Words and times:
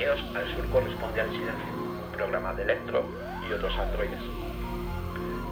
Al 0.00 0.16
Sur 0.56 0.66
Corresponde 0.70 1.20
al 1.20 1.28
Silencio, 1.28 1.74
un 1.76 2.12
programa 2.12 2.54
de 2.54 2.62
Electro 2.62 3.04
y 3.46 3.52
otros 3.52 3.78
androides. 3.78 4.18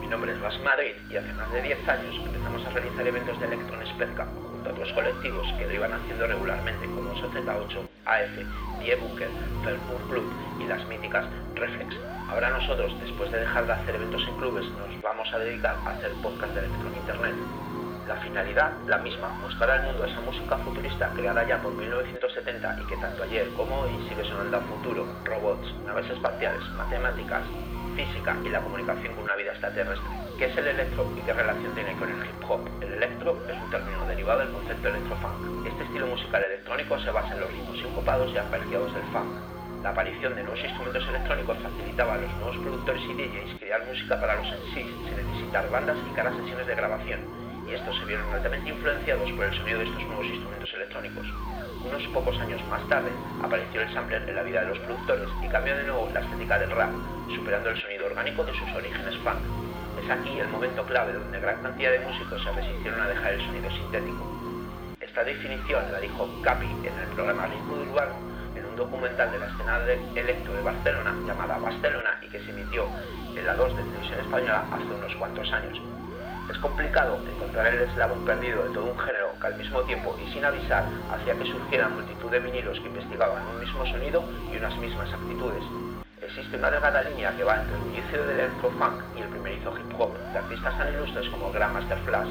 Mi 0.01 0.07
nombre 0.07 0.31
es 0.33 0.41
Vas 0.41 0.59
Madrid 0.61 0.93
y 1.07 1.17
hace 1.17 1.31
más 1.33 1.53
de 1.53 1.61
10 1.61 1.87
años 1.87 2.15
empezamos 2.25 2.65
a 2.65 2.69
realizar 2.71 3.07
eventos 3.07 3.39
de 3.39 3.45
Electro 3.45 3.79
en 3.79 3.87
Spezca 3.87 4.25
junto 4.25 4.69
a 4.69 4.71
otros 4.73 4.91
colectivos 4.93 5.45
que 5.53 5.67
lo 5.67 5.73
iban 5.73 5.93
haciendo 5.93 6.25
regularmente 6.25 6.87
como 6.87 7.13
SZ8, 7.13 7.87
AF, 8.05 8.79
Die 8.79 8.95
Bunker, 8.95 9.29
Club 10.09 10.33
y 10.59 10.63
las 10.63 10.83
míticas 10.87 11.27
Reflex. 11.53 11.95
Ahora 12.27 12.49
nosotros, 12.49 12.91
después 13.01 13.31
de 13.31 13.41
dejar 13.41 13.67
de 13.67 13.73
hacer 13.73 13.95
eventos 13.95 14.27
en 14.27 14.35
clubes, 14.37 14.65
nos 14.65 15.01
vamos 15.03 15.31
a 15.31 15.37
dedicar 15.37 15.77
a 15.85 15.91
hacer 15.91 16.11
podcast 16.23 16.55
de 16.55 16.61
Electro 16.61 16.89
en 16.89 16.95
Internet. 16.95 17.35
La 18.09 18.15
finalidad, 18.15 18.71
la 18.87 18.97
misma, 18.97 19.29
mostrar 19.39 19.69
al 19.69 19.83
mundo 19.83 20.03
esa 20.03 20.19
música 20.21 20.57
futurista 20.57 21.11
creada 21.13 21.45
ya 21.47 21.61
por 21.61 21.71
1970 21.75 22.79
y 22.81 22.85
que 22.87 22.97
tanto 22.97 23.21
ayer 23.21 23.47
como 23.55 23.81
hoy 23.81 23.91
sigue 24.09 24.25
sonando 24.25 24.57
a 24.57 24.61
futuro, 24.61 25.05
robots, 25.25 25.75
naves 25.85 26.09
espaciales, 26.09 26.59
matemáticas, 26.75 27.43
física 27.95 28.35
y 28.43 28.49
la 28.49 28.61
comunicación 28.61 29.13
con 29.13 29.25
una 29.25 29.35
vida 29.35 29.51
extraterrestre. 29.51 30.09
¿Qué 30.39 30.45
es 30.45 30.57
el 30.57 30.69
electro 30.69 31.05
y 31.15 31.21
qué 31.21 31.33
relación 31.33 31.71
tiene 31.75 31.93
con 31.97 32.09
el 32.09 32.17
hip 32.25 32.49
hop? 32.49 32.61
El 32.81 32.93
electro 32.93 33.37
es 33.47 33.55
un 33.55 33.69
término 33.69 34.03
derivado 34.07 34.39
del 34.39 34.53
concepto 34.53 34.87
electrofunk. 34.87 35.67
Este 35.67 35.83
estilo 35.83 36.07
musical 36.07 36.43
electrónico 36.43 36.99
se 37.01 37.11
basa 37.11 37.35
en 37.35 37.41
los 37.41 37.51
ritmos 37.51 37.77
sincopados 37.77 38.33
y 38.33 38.37
arpegiados 38.39 38.91
del 38.91 39.03
funk. 39.13 39.29
La 39.83 39.91
aparición 39.91 40.33
de 40.33 40.41
nuevos 40.41 40.63
instrumentos 40.65 41.07
electrónicos 41.07 41.59
facilitaba 41.61 42.15
a 42.15 42.17
los 42.17 42.33
nuevos 42.37 42.57
productores 42.57 43.03
y 43.03 43.13
DJs 43.13 43.59
crear 43.59 43.85
música 43.85 44.19
para 44.19 44.33
los 44.33 44.47
MCs 44.47 44.73
sin 44.73 45.15
necesitar 45.15 45.69
bandas 45.69 45.97
y 46.09 46.15
caras 46.15 46.35
sesiones 46.37 46.65
de 46.65 46.73
grabación 46.73 47.48
y 47.69 47.75
estos 47.75 47.97
se 47.97 48.05
vieron 48.05 48.33
altamente 48.33 48.69
influenciados 48.69 49.31
por 49.31 49.45
el 49.45 49.53
sonido 49.53 49.79
de 49.79 49.85
estos 49.85 50.03
nuevos 50.03 50.25
instrumentos 50.25 50.73
electrónicos. 50.73 51.27
Unos 51.85 52.03
pocos 52.07 52.39
años 52.39 52.61
más 52.69 52.87
tarde 52.89 53.09
apareció 53.43 53.81
el 53.81 53.93
sampler 53.93 54.27
en 54.27 54.35
la 54.35 54.43
vida 54.43 54.61
de 54.61 54.67
los 54.67 54.79
productores 54.79 55.29
y 55.43 55.47
cambió 55.47 55.75
de 55.77 55.83
nuevo 55.83 56.09
la 56.13 56.21
estética 56.21 56.59
del 56.59 56.71
rap, 56.71 56.89
superando 57.35 57.69
el 57.69 57.81
sonido 57.81 58.07
orgánico 58.07 58.43
de 58.43 58.53
sus 58.53 58.69
orígenes 58.73 59.15
funk. 59.17 59.39
Es 60.03 60.09
aquí 60.09 60.39
el 60.39 60.47
momento 60.47 60.83
clave 60.85 61.13
donde 61.13 61.39
gran 61.39 61.61
cantidad 61.61 61.91
de 61.91 61.99
músicos 61.99 62.43
se 62.43 62.51
resistieron 62.51 63.01
a 63.01 63.07
dejar 63.07 63.33
el 63.33 63.45
sonido 63.45 63.69
sintético. 63.69 64.25
Esta 64.99 65.23
definición 65.23 65.91
la 65.91 65.99
dijo 65.99 66.27
Capi 66.43 66.65
en 66.65 66.99
el 66.99 67.07
programa 67.13 67.47
Ritmo 67.47 67.75
Urbano 67.75 68.15
en 68.55 68.65
un 68.65 68.75
documental 68.75 69.31
de 69.31 69.39
la 69.39 69.47
escena 69.47 69.79
de 69.79 69.93
electro 70.19 70.53
de 70.53 70.61
Barcelona 70.61 71.15
llamada 71.25 71.57
Barcelona 71.57 72.19
y 72.21 72.27
que 72.29 72.39
se 72.39 72.49
emitió 72.49 72.87
en 73.35 73.45
la 73.45 73.53
2 73.53 73.77
de 73.77 73.83
Televisión 73.83 74.19
Española 74.19 74.65
hace 74.71 74.85
unos 74.85 75.15
cuantos 75.15 75.51
años. 75.53 75.98
Es 76.49 76.57
complicado 76.57 77.19
encontrar 77.27 77.67
el 77.67 77.81
eslabón 77.81 78.25
perdido 78.25 78.63
de 78.63 78.73
todo 78.73 78.85
un 78.85 78.97
género 78.97 79.33
que 79.39 79.47
al 79.47 79.55
mismo 79.55 79.81
tiempo 79.83 80.17
y 80.17 80.33
sin 80.33 80.43
avisar 80.43 80.83
hacía 81.11 81.35
que 81.35 81.45
surgieran 81.45 81.93
multitud 81.93 82.31
de 82.31 82.39
vinilos 82.39 82.79
que 82.79 82.87
investigaban 82.87 83.45
un 83.47 83.59
mismo 83.59 83.85
sonido 83.85 84.23
y 84.51 84.57
unas 84.57 84.75
mismas 84.77 85.13
actitudes. 85.13 85.63
Existe 86.21 86.57
una 86.57 86.71
delgada 86.71 87.03
línea 87.03 87.35
que 87.37 87.43
va 87.43 87.61
entre 87.61 87.75
el 87.75 87.85
inicio 87.93 88.25
del 88.25 88.39
electrofunk 88.39 89.01
y 89.15 89.21
el 89.21 89.27
primerizo 89.29 89.77
hip 89.77 89.93
hop 89.99 90.17
de 90.17 90.39
artistas 90.39 90.77
tan 90.77 90.93
ilustres 90.93 91.29
como 91.29 91.51
Grandmaster 91.51 91.99
Flash. 91.99 92.29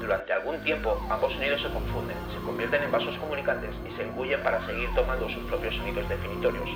Durante 0.00 0.32
algún 0.32 0.62
tiempo 0.62 1.04
ambos 1.10 1.32
sonidos 1.32 1.60
se 1.60 1.68
confunden, 1.70 2.16
se 2.32 2.40
convierten 2.46 2.84
en 2.84 2.92
vasos 2.92 3.18
comunicantes 3.18 3.74
y 3.84 3.96
se 3.96 4.02
engullen 4.04 4.42
para 4.44 4.64
seguir 4.66 4.94
tomando 4.94 5.28
sus 5.28 5.42
propios 5.44 5.74
sonidos 5.74 6.08
definitorios. 6.08 6.68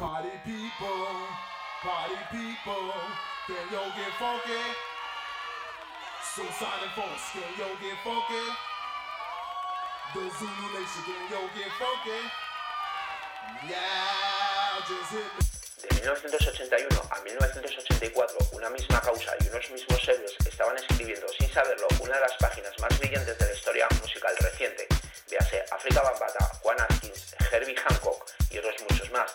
Party 0.00 0.30
people, 0.44 1.28
party 1.82 2.16
people, 2.30 2.92
Sonic 6.38 6.94
Force, 6.94 7.34
can 7.34 7.50
yo 7.58 7.66
get 7.82 7.98
funky? 8.06 8.46
The 10.14 10.22
Zulu 10.38 10.66
Nation, 10.70 11.02
can 11.02 11.22
yo 11.34 11.40
get 11.50 11.66
funky? 11.82 12.14
Yeah, 13.66 14.78
just 14.86 15.18
hit 15.18 15.26
me. 15.34 15.42
De 15.82 15.90
1981 15.98 16.94
a 17.10 17.18
1984, 17.26 18.38
una 18.52 18.70
misma 18.70 19.00
causa 19.00 19.34
y 19.40 19.48
unos 19.48 19.68
mismos 19.70 20.08
héroes 20.08 20.36
estaban 20.46 20.76
escribiendo 20.76 21.26
sin 21.28 21.50
saberlo 21.50 21.88
una 21.98 22.14
de 22.14 22.20
las 22.20 22.36
páginas 22.38 22.72
más 22.78 22.96
brillantes 23.00 23.36
de 23.36 23.44
la 23.44 23.52
historia 23.52 23.88
musical 24.00 24.34
reciente. 24.38 24.86
Véase 25.28 25.64
África 25.72 26.02
Bambata, 26.02 26.44
Juan 26.62 26.80
Atkins, 26.80 27.34
Herbie 27.50 27.74
Hancock 27.74 28.30
y 28.52 28.58
otros 28.58 28.76
muchos 28.88 29.10
más. 29.10 29.34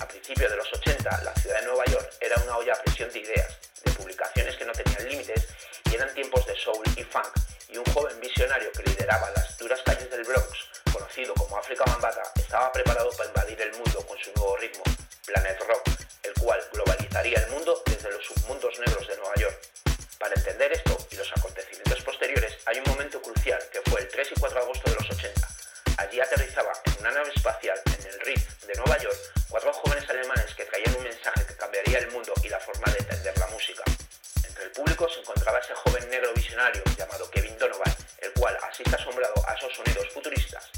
A 0.00 0.08
principios 0.08 0.50
de 0.50 0.56
los 0.56 0.72
80, 0.72 1.22
la 1.22 1.34
ciudad 1.36 1.60
de 1.60 1.66
Nueva 1.66 1.84
York 1.84 2.10
era 2.20 2.34
una 2.42 2.56
olla 2.56 2.72
a 2.72 2.82
presión 2.82 3.08
de 3.12 3.20
ideas, 3.20 3.56
de 3.84 3.92
publicaciones 3.92 4.56
que 4.56 4.64
no 4.64 4.72
tenían 4.72 5.08
límites 5.08 5.46
eran 5.94 6.12
tiempos 6.12 6.44
de 6.46 6.56
soul 6.56 6.84
y 6.96 7.04
funk, 7.04 7.30
y 7.68 7.78
un 7.78 7.84
joven 7.86 8.18
visionario 8.20 8.70
que 8.72 8.82
lideraba 8.82 9.30
las 9.30 9.56
duras 9.58 9.80
calles 9.84 10.10
del 10.10 10.24
Bronx, 10.24 10.68
conocido 10.92 11.34
como 11.34 11.56
África 11.56 11.84
Bambata, 11.86 12.22
estaba 12.34 12.72
preparado 12.72 13.10
para 13.16 13.28
invadir 13.28 13.60
el 13.62 13.72
mundo 13.74 14.04
con 14.06 14.18
su 14.18 14.32
nuevo 14.34 14.56
ritmo, 14.56 14.82
Planet 15.24 15.60
Rock, 15.68 15.88
el 16.24 16.34
cual 16.34 16.60
globalizaría 16.72 17.38
el 17.38 17.50
mundo 17.50 17.80
desde 17.86 18.10
los 18.10 18.24
submundos 18.24 18.76
negros 18.80 19.06
de 19.06 19.16
Nueva 19.16 19.34
York. 19.36 19.58
Para 20.18 20.34
entender 20.34 20.72
esto 20.72 20.98
y 21.10 21.16
los 21.16 21.30
acontecimientos 21.30 22.02
posteriores, 22.02 22.56
hay 22.66 22.78
un 22.78 22.90
momento 22.90 23.22
crucial 23.22 23.62
que 23.70 23.80
fue 23.88 24.00
el 24.00 24.08
3 24.08 24.28
y 24.32 24.40
4 24.40 24.58
de 24.58 24.64
agosto 24.64 24.90
de 24.90 24.96
los 24.96 25.10
80. 25.10 25.48
Allí 25.98 26.20
aterrizaba 26.20 26.72
en 26.86 26.94
una 27.00 27.12
nave 27.12 27.30
espacial 27.34 27.80
en 27.86 28.06
el 28.06 28.20
Ritz 28.20 28.66
de 28.66 28.74
Nueva 28.74 28.98
York 28.98 29.16
cuatro 29.48 29.72
jóvenes 29.72 30.10
alemanes 30.10 30.52
que 30.56 30.64
traían 30.64 30.96
un 30.96 31.04
mensaje 31.04 31.46
que 31.46 31.56
cambiaría 31.56 31.98
el 31.98 32.10
mundo 32.10 32.32
y 32.42 32.48
la 32.48 32.58
forma 32.58 32.90
de 32.90 32.98
entender 32.98 33.38
la 33.38 33.46
música 33.46 33.84
el 34.64 34.70
público 34.70 35.06
se 35.10 35.20
encontraba 35.20 35.58
ese 35.58 35.74
joven 35.74 36.08
negro 36.08 36.32
visionario 36.32 36.82
llamado 36.96 37.30
Kevin 37.30 37.56
Donovan, 37.58 37.94
el 38.18 38.32
cual 38.32 38.56
asiste 38.62 38.96
asombrado 38.96 39.34
a 39.46 39.52
esos 39.52 39.74
sonidos 39.74 40.08
futuristas. 40.08 40.70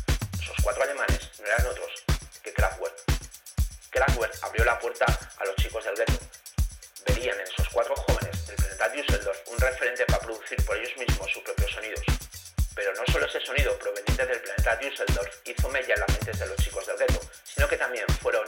Esos 0.42 0.56
cuatro 0.60 0.82
alemanes 0.82 1.30
no 1.38 1.46
eran 1.46 1.66
otros 1.66 1.92
que 2.42 2.52
Kraftwerk. 2.52 2.96
Kraftwerk 3.90 4.34
abrió 4.42 4.64
la 4.64 4.78
puerta 4.80 5.06
a 5.38 5.44
los 5.44 5.54
chicos 5.56 5.84
del 5.84 5.94
ghetto. 5.94 6.18
Verían 7.06 7.38
en 7.38 7.46
esos 7.46 7.68
cuatro 7.68 7.94
jóvenes 7.94 8.46
del 8.48 8.56
planeta 8.56 8.88
Düsseldorf 8.88 9.48
un 9.52 9.58
referente 9.58 10.04
para 10.06 10.18
producir 10.18 10.66
por 10.66 10.76
ellos 10.76 10.96
mismos 10.96 11.30
sus 11.30 11.42
propios 11.44 11.70
sonidos. 11.70 12.04
Pero 12.74 12.92
no 12.94 13.06
solo 13.12 13.26
ese 13.26 13.40
sonido 13.40 13.78
proveniente 13.78 14.26
del 14.26 14.40
planeta 14.40 14.76
Düsseldorf 14.76 15.32
hizo 15.44 15.68
mella 15.68 15.94
en 15.94 16.00
las 16.00 16.08
mentes 16.08 16.38
de 16.40 16.46
los 16.46 16.56
chicos 16.56 16.84
del 16.88 16.98
ghetto, 16.98 17.20
sino 17.44 17.68
que 17.68 17.76
también 17.76 18.06
fueron 18.20 18.44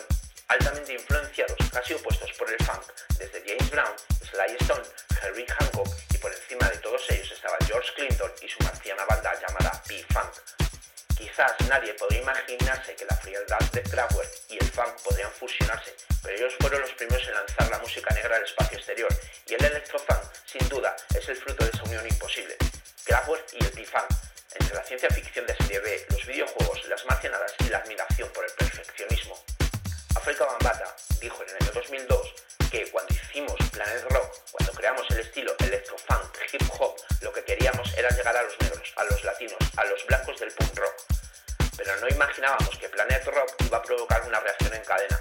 altamente 0.49 0.95
influenciados, 0.95 1.57
casi 1.73 1.95
opuestos 1.95 2.33
por 2.33 2.51
el 2.51 2.59
funk, 2.65 2.83
desde 3.19 3.43
James 3.47 3.71
Brown, 3.71 3.95
Sly 4.31 4.57
Stone, 4.61 4.85
Harry 5.23 5.47
Hancock 5.47 5.89
y 6.13 6.19
por 6.19 6.33
encima 6.33 6.69
de 6.71 6.79
todos 6.79 7.03
ellos 7.11 7.31
estaba 7.33 7.57
George 7.67 7.93
Clinton 7.95 8.33
y 8.43 8.49
su 8.49 8.63
marciana 8.65 9.05
banda 9.05 9.33
llamada 9.41 9.83
P-Funk. 9.87 10.33
Quizás 11.17 11.53
nadie 11.69 11.93
podría 11.95 12.23
imaginarse 12.23 12.95
que 12.95 13.05
la 13.05 13.17
frialdad 13.17 13.61
de 13.73 13.83
Kraftwerk 13.83 14.31
y 14.49 14.59
el 14.59 14.71
funk 14.71 14.95
podrían 15.03 15.31
fusionarse, 15.33 15.95
pero 16.23 16.37
ellos 16.37 16.55
fueron 16.61 16.81
los 16.81 16.93
primeros 16.93 17.27
en 17.27 17.35
lanzar 17.35 17.69
la 17.71 17.79
música 17.79 18.15
negra 18.15 18.37
al 18.37 18.45
espacio 18.45 18.79
exterior, 18.79 19.13
y 19.47 19.55
el 19.55 19.65
electrofunk, 19.65 20.23
sin 20.47 20.67
duda, 20.69 20.97
es 21.15 21.29
el 21.29 21.37
fruto 21.37 21.65
de 21.65 21.71
esa 21.71 21.83
unión 21.85 22.07
imposible. 22.07 22.57
Kraftwerk 23.05 23.45
y 23.53 23.65
el 23.65 23.71
P-Funk, 23.73 24.09
entre 24.55 24.75
la 24.75 24.83
ciencia 24.85 25.11
ficción 25.11 25.47
de 25.47 25.57
serie 25.57 25.81
B, 25.81 26.07
los 26.11 26.25
videojuegos, 26.27 26.89
las 26.89 27.05
marcianadas 27.07 27.55
y 27.61 27.69
la 27.69 27.79
admiración 27.79 28.31
por 28.33 28.45
el 28.45 28.53
perfeccionismo. 28.53 29.48
África 30.28 30.44
Bambata 30.44 30.94
dijo 31.22 31.43
en 31.43 31.49
el 31.49 31.56
año 31.62 31.72
2002 31.72 32.34
que 32.71 32.91
cuando 32.91 33.15
hicimos 33.15 33.55
Planet 33.72 34.05
Rock, 34.11 34.31
cuando 34.53 34.72
creamos 34.75 35.06
el 35.09 35.21
estilo 35.21 35.55
electrofunk, 35.59 36.37
hip 36.53 36.62
hop, 36.78 36.97
lo 37.22 37.33
que 37.33 37.43
queríamos 37.44 37.97
era 37.97 38.11
llegar 38.11 38.37
a 38.37 38.43
los 38.43 38.53
negros, 38.61 38.93
a 38.97 39.05
los 39.05 39.25
latinos, 39.25 39.56
a 39.75 39.87
los 39.87 40.06
blancos 40.06 40.38
del 40.38 40.53
punk 40.53 40.77
rock. 40.77 40.94
Pero 41.78 41.97
no 41.97 42.09
imaginábamos 42.09 42.77
que 42.77 42.91
Planet 42.91 43.25
Rock 43.25 43.55
iba 43.65 43.78
a 43.78 43.83
provocar 43.83 44.22
una 44.27 44.38
reacción 44.41 44.75
en 44.75 44.84
cadena. 44.84 45.19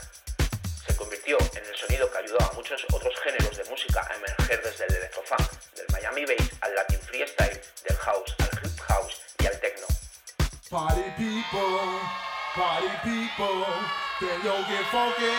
Se 0.86 0.94
convirtió 0.98 1.38
en 1.56 1.66
el 1.66 1.76
sonido 1.78 2.12
que 2.12 2.18
ayudó 2.18 2.42
a 2.42 2.52
muchos 2.52 2.86
otros 2.92 3.18
géneros 3.24 3.56
de 3.56 3.64
música 3.64 4.06
a 4.10 4.14
emerger 4.14 4.62
desde 4.62 4.88
el 4.88 4.96
electrofunk, 4.96 5.50
del 5.74 5.86
Miami 5.94 6.26
Bass 6.26 6.50
al 6.60 6.76
Latin 6.76 7.00
Freestyle, 7.00 7.62
del 7.88 7.98
house 8.00 8.36
al 8.40 8.50
hip 8.62 8.80
house 8.82 9.22
y 9.40 9.46
al 9.46 9.58
techno. 9.62 9.88
Party 10.70 11.10
people, 11.16 12.37
party 12.58 12.90
people, 13.04 13.66
can 14.18 14.42
you 14.42 14.58
get 14.68 14.86
funky? 14.90 15.36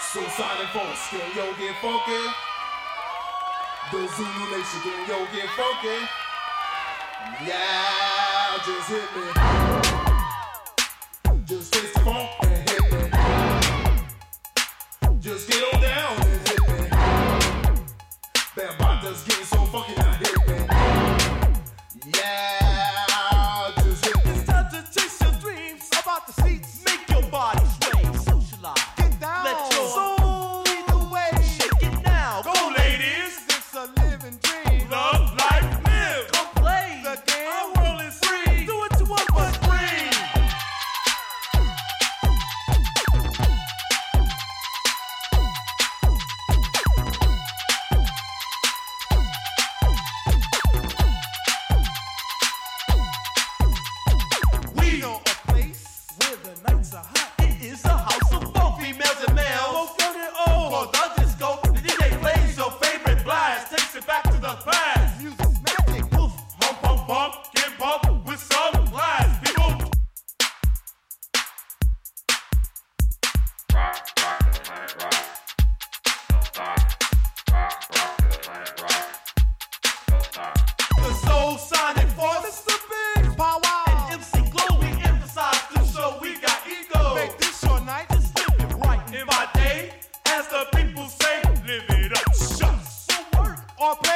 Sonic 0.00 0.68
Force, 0.74 1.08
can 1.10 1.30
yo 1.36 1.54
get 1.54 1.76
funky? 1.80 2.22
The 3.92 3.98
Zulu 4.08 4.44
Nation, 4.50 4.80
can 4.82 5.06
yo 5.08 5.18
get 5.32 5.48
funky? 5.50 5.98
Yeah, 7.46 8.58
just 8.66 8.88
hit 8.88 9.08
me. 9.14 9.26
Just 11.44 11.72
taste 11.72 11.94
the 11.94 12.00
funk 12.00 12.30
and 12.42 12.68
hit 12.68 12.84
me. 12.92 13.00
Just 15.20 15.48
get 15.48 15.62
on 15.72 15.80
down 15.80 16.21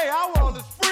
I 0.08 0.32
want 0.36 0.54
this. 0.54 0.64
Free- 0.78 0.85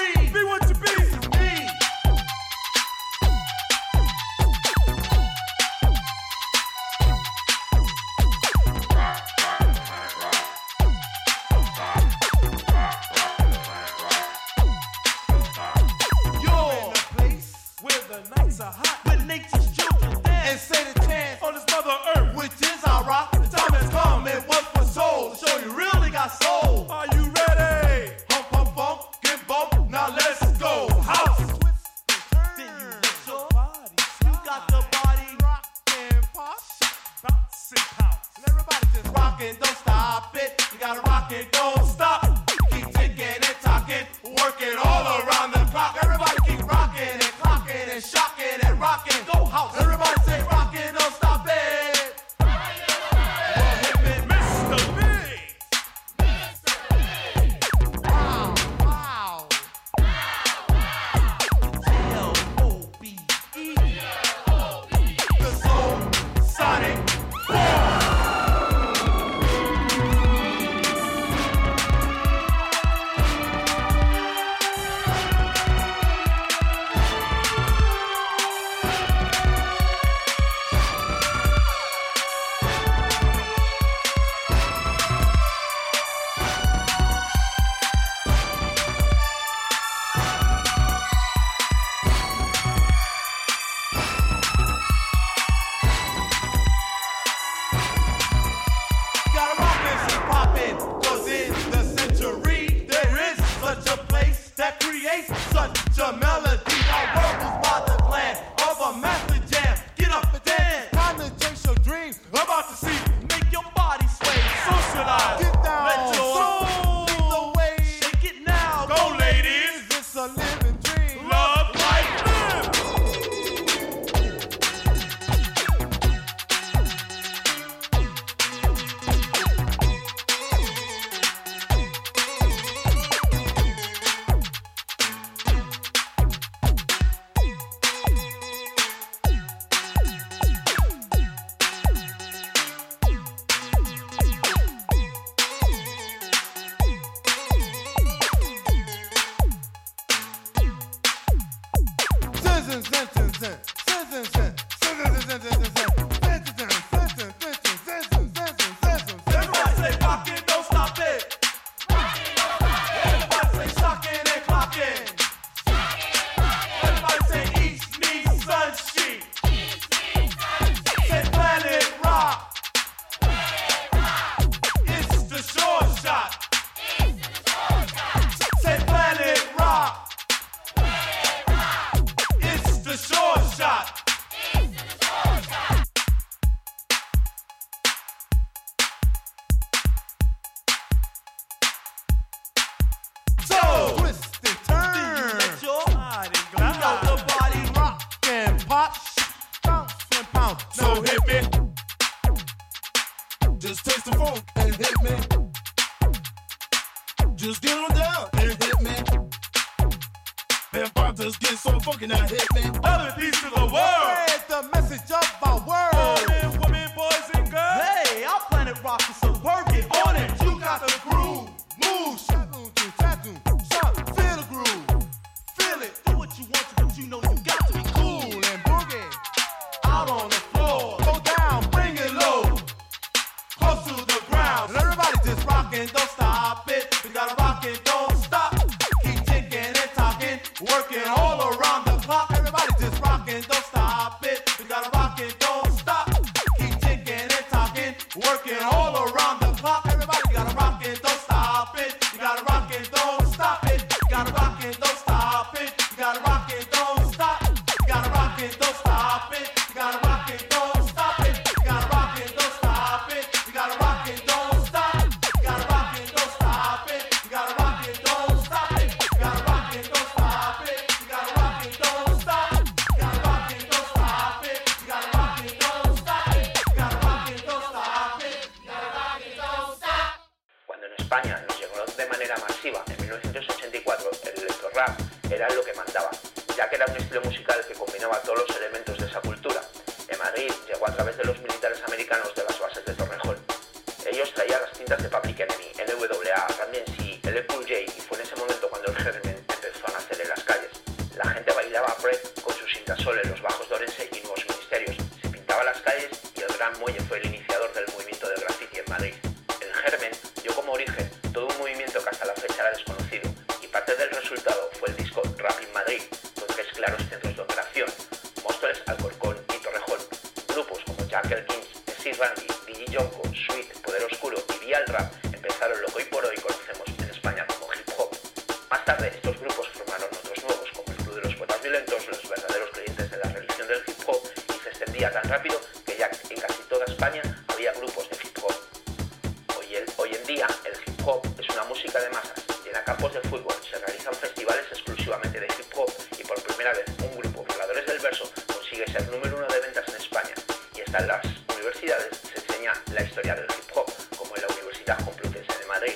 se 351.73 352.39
enseña 352.39 352.73
la 352.93 353.01
historia 353.01 353.33
del 353.33 353.45
hip 353.45 353.75
hop, 353.75 353.91
como 354.15 354.35
en 354.35 354.41
la 354.43 354.47
Universidad 354.49 355.03
Complutense 355.03 355.57
de 355.57 355.65
Madrid. 355.65 355.93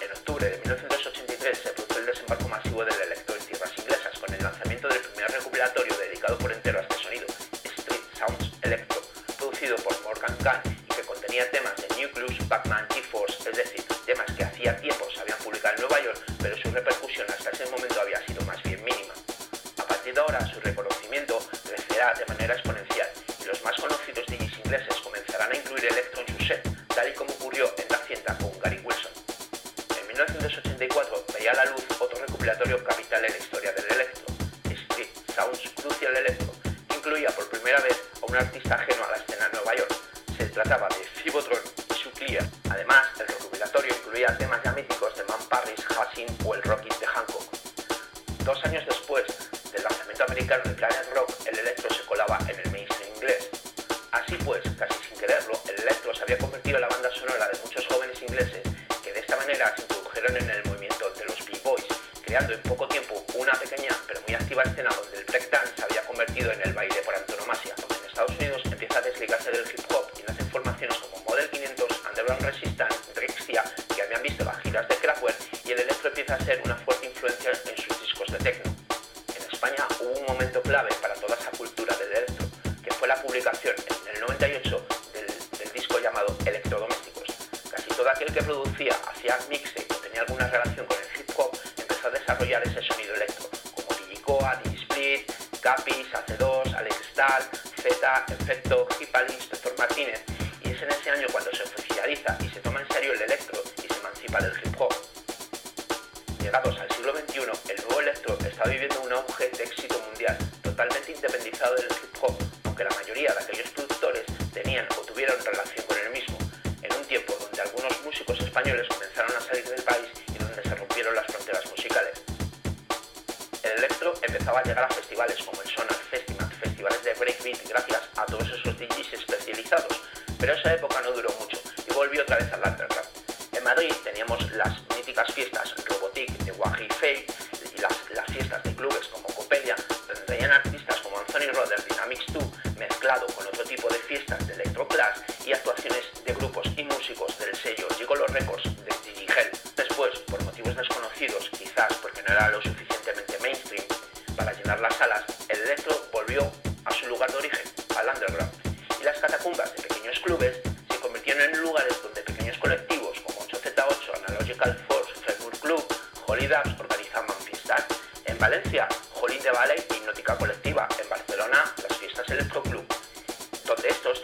En 0.00 0.10
octubre 0.10 0.50
de 0.50 0.58
1983 0.58 1.58
se 1.58 1.68
produjo 1.70 1.98
el 2.00 2.06
desembarco 2.06 2.48
masivo 2.48 2.84
del 2.84 3.05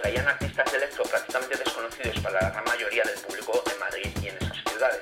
traían 0.03 0.27
artistas 0.27 0.71
de 0.73 0.79
electro 0.79 1.05
prácticamente 1.05 1.57
desconocidos 1.57 2.19
para 2.19 2.43
la 2.43 2.51
gran 2.51 2.65
mayoría 2.65 3.05
del 3.05 3.19
público 3.21 3.63
en 3.73 3.79
Madrid 3.79 4.11
y 4.21 4.29
en 4.29 4.37
esas 4.37 4.59
ciudades. 4.69 5.01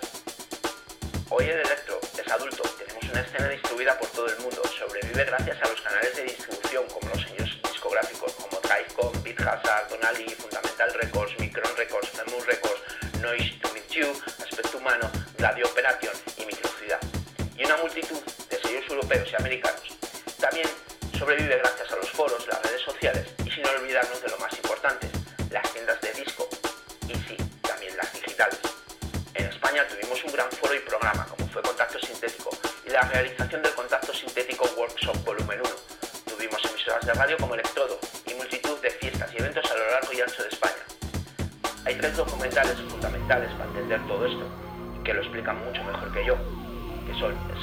Hoy 1.30 1.44
el 1.44 1.60
electro 1.60 1.98
es 2.22 2.30
adulto, 2.30 2.62
tenemos 2.76 3.04
una 3.10 3.22
escena 3.22 3.48
distribuida 3.48 3.98
por 3.98 4.08
todo 4.10 4.26
el 4.26 4.38
mundo, 4.40 4.62
sobrevive 4.78 5.24
gracias 5.24 5.56
a 5.62 5.68
los 5.68 5.80
canales 5.80 6.14
de 6.16 6.24
distribución 6.24 6.84
como 6.88 7.08
los 7.14 7.22
sellos 7.22 7.58
discográficos 7.62 8.32
como 8.34 8.58
Tricom, 8.58 9.12
Beat 9.22 9.40
Hazard, 9.40 9.88
Donali, 9.88 10.28
Fundamental 10.34 10.92
Records, 10.92 11.38
Micron 11.38 11.76
Records, 11.76 12.08
Flemur 12.10 12.46
Records, 12.46 12.82
Noise 13.22 13.58
to 13.62 13.72
Meet 13.72 13.88
You, 13.88 14.12
Aspecto 14.42 14.76
Humano, 14.76 15.10
Radio 15.38 15.64
Operation 15.66 16.12
y 16.36 16.44
Microcidad. 16.44 17.00
Y 17.56 17.64
una 17.64 17.78
multitud 17.78 18.20
de 18.50 18.60
sellos 18.60 18.84
europeos 18.90 19.28
y 19.32 19.36
americanos 19.36 19.79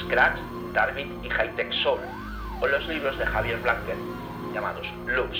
Scratch, 0.04 0.38
Darwin 0.72 1.24
y 1.24 1.30
Hightech 1.30 1.72
Soul, 1.82 2.00
o 2.60 2.66
los 2.66 2.86
libros 2.88 3.18
de 3.18 3.26
Javier 3.26 3.58
Blanker, 3.60 3.96
llamados 4.54 4.86
Loops. 5.06 5.38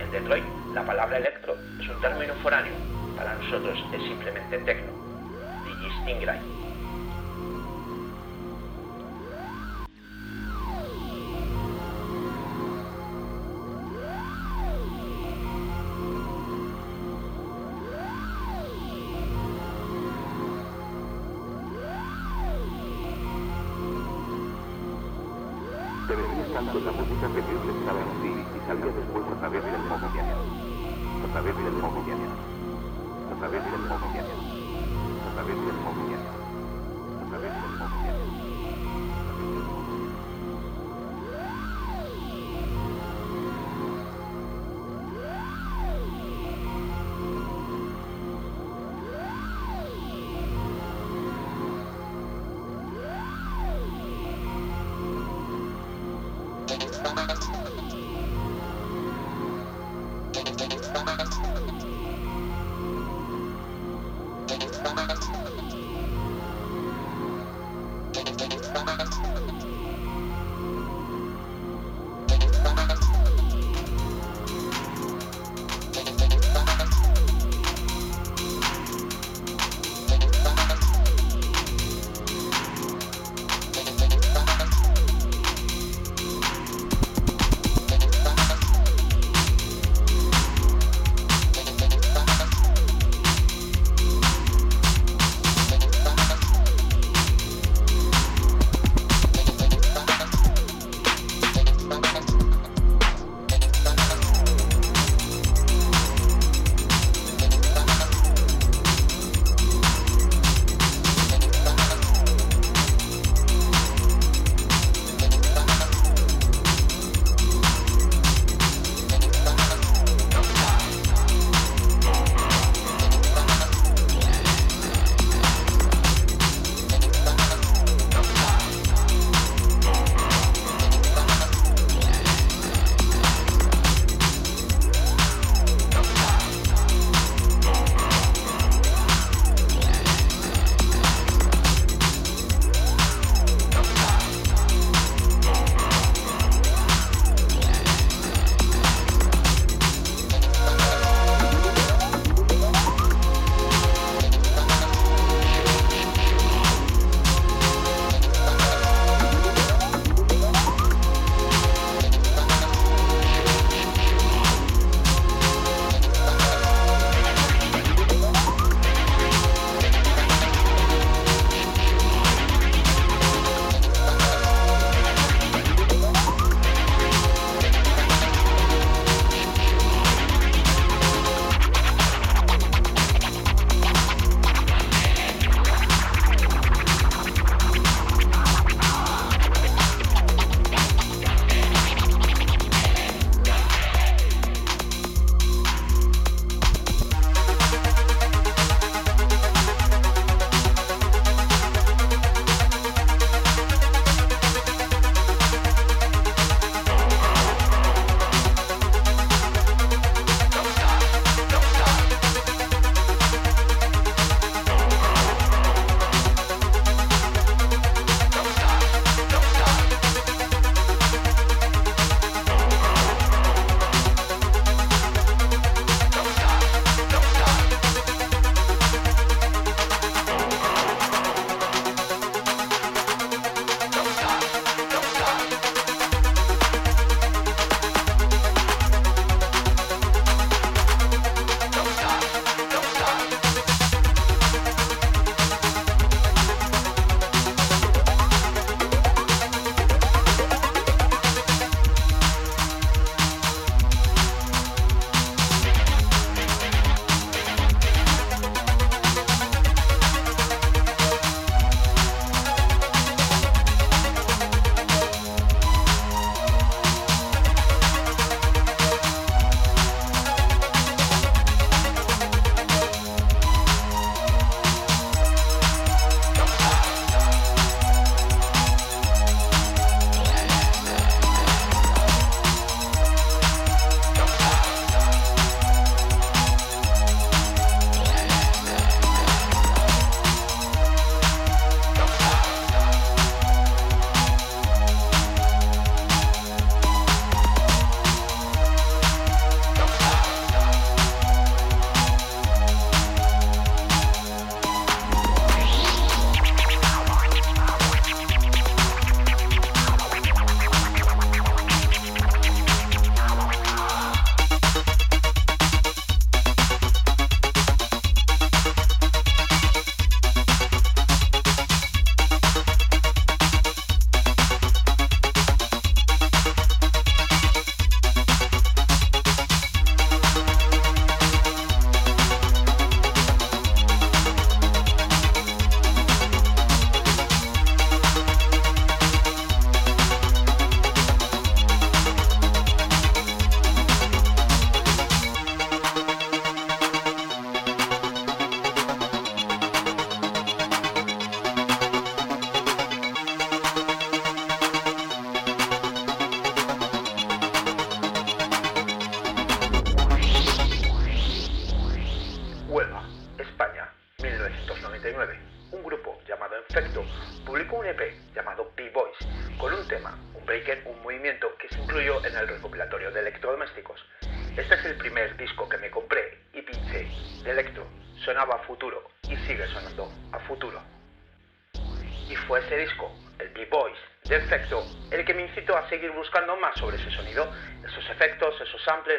En 0.00 0.10
Detroit, 0.10 0.44
la 0.74 0.84
palabra 0.84 1.18
electro 1.18 1.56
es 1.80 1.88
un 1.88 2.00
término 2.00 2.34
foráneo, 2.42 2.72
para 3.16 3.34
nosotros 3.34 3.78
es 3.92 4.02
simplemente 4.02 4.58
tecno, 4.58 4.92
Stingray. 6.02 6.41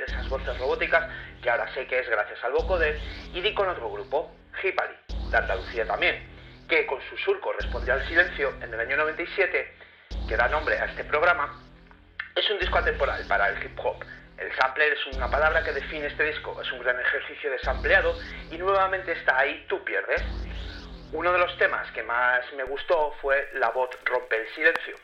Esas 0.04 0.28
voces 0.30 0.58
robóticas, 0.58 1.10
que 1.42 1.50
ahora 1.50 1.72
sé 1.74 1.88
que 1.88 2.00
es 2.00 2.10
gracias 2.10 2.44
al 2.44 2.54
vocoder, 2.54 3.00
y 3.34 3.42
di 3.42 3.54
con 3.54 3.68
otro 3.68 3.92
grupo, 3.92 4.36
Hipali, 4.63 4.96
de 5.30 5.38
Andalucía 5.38 5.86
también, 5.86 6.28
que 6.68 6.86
con 6.86 7.02
su 7.10 7.18
surco 7.18 7.54
respondió 7.54 7.94
al 7.94 8.08
silencio 8.08 8.54
en 8.62 8.74
el 8.74 8.80
año 8.80 8.98
97, 8.98 9.74
que 10.28 10.38
da 10.38 10.48
nombre 10.48 10.78
a 10.80 10.86
este 10.86 11.04
programa, 11.04 11.62
es 12.36 12.50
un 12.50 12.60
disco 12.60 12.78
atemporal 12.78 13.26
para 13.28 13.50
el 13.50 13.63
hip 13.63 13.80
hop. 13.80 14.04
El 14.38 14.52
sampler 14.56 14.94
es 14.94 15.16
una 15.16 15.30
palabra 15.30 15.63
que 15.63 15.72
define 15.72 16.08
este 16.08 16.24
disco, 16.24 16.60
es 16.62 16.72
un 16.72 16.80
gran 16.80 17.00
ejercicio 17.00 17.52
de 17.52 17.60
sampleado 17.60 18.18
y 18.50 18.58
nuevamente 18.58 19.12
está 19.12 19.39
ahí, 19.39 19.66
tú 19.70 19.84
pierdes. 19.84 20.22
Uno 21.12 21.32
de 21.32 21.38
los 21.38 21.56
temas 21.60 21.89
que 21.92 22.02
más 22.02 22.42
me 22.54 22.63
gustó 22.63 23.13
fue 23.22 23.50
La 23.54 23.70
voz 23.70 23.92
rompe 24.06 24.36
el 24.36 24.48
silencio. 24.56 24.96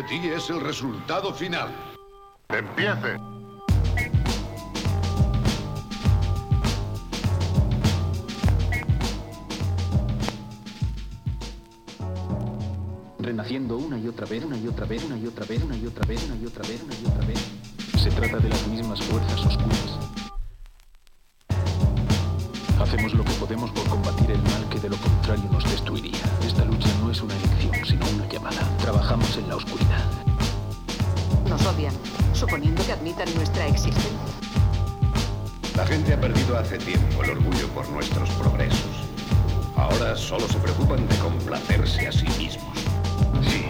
Ante 0.00 0.18
ti 0.20 0.28
es 0.28 0.48
el 0.50 0.60
resultado 0.60 1.32
final. 1.34 1.68
Empiece. 2.48 3.16
Renaciendo 13.18 13.76
una 13.76 13.98
y 13.98 14.08
otra 14.08 14.26
vez, 14.26 14.44
una 14.44 14.56
y 14.56 14.68
otra 14.68 14.86
vez, 14.86 15.04
una 15.04 15.16
y 15.18 15.26
otra 15.26 15.46
vez, 15.46 15.62
una 15.62 15.76
y 15.76 15.86
otra 15.86 16.06
vez, 16.06 16.24
una 16.24 16.36
y 16.36 16.46
otra 16.46 16.62
vez, 16.66 16.82
una 16.82 16.94
y 16.94 17.06
otra 17.06 17.26
vez. 17.26 17.50
Se 17.98 18.10
trata 18.10 18.38
de 18.38 18.48
las 18.48 18.66
mismas 18.68 19.02
fuerzas 19.02 19.44
oscuras. 19.44 19.98
Hacemos 22.80 23.12
lo 23.12 23.24
que 23.24 23.32
podemos 23.34 23.70
por 23.72 23.86
combatir 23.88 24.30
el 24.30 24.42
mal 24.42 24.68
que 24.70 24.80
de 24.80 24.88
lo 24.88 24.96
contrario 24.96 25.44
nos 25.52 25.64
destruiría. 25.64 26.18
Esta 26.42 26.64
lucha 26.64 26.88
es 27.20 27.24
una 27.24 27.36
elección, 27.36 27.84
sino 27.84 28.06
una 28.16 28.28
llamada. 28.28 28.76
Trabajamos 28.78 29.36
en 29.36 29.48
la 29.48 29.56
oscuridad. 29.56 30.04
Nos 31.48 31.64
odian, 31.66 31.92
suponiendo 32.32 32.84
que 32.86 32.92
admitan 32.92 33.28
nuestra 33.34 33.66
existencia. 33.66 34.10
La 35.76 35.86
gente 35.86 36.14
ha 36.14 36.20
perdido 36.20 36.58
hace 36.58 36.78
tiempo 36.78 37.22
el 37.22 37.30
orgullo 37.30 37.68
por 37.68 37.88
nuestros 37.90 38.30
progresos. 38.30 39.04
Ahora 39.76 40.16
solo 40.16 40.48
se 40.48 40.58
preocupan 40.58 41.06
de 41.08 41.16
complacerse 41.16 42.06
a 42.06 42.12
sí 42.12 42.26
mismos. 42.38 42.78
Sí, 43.42 43.66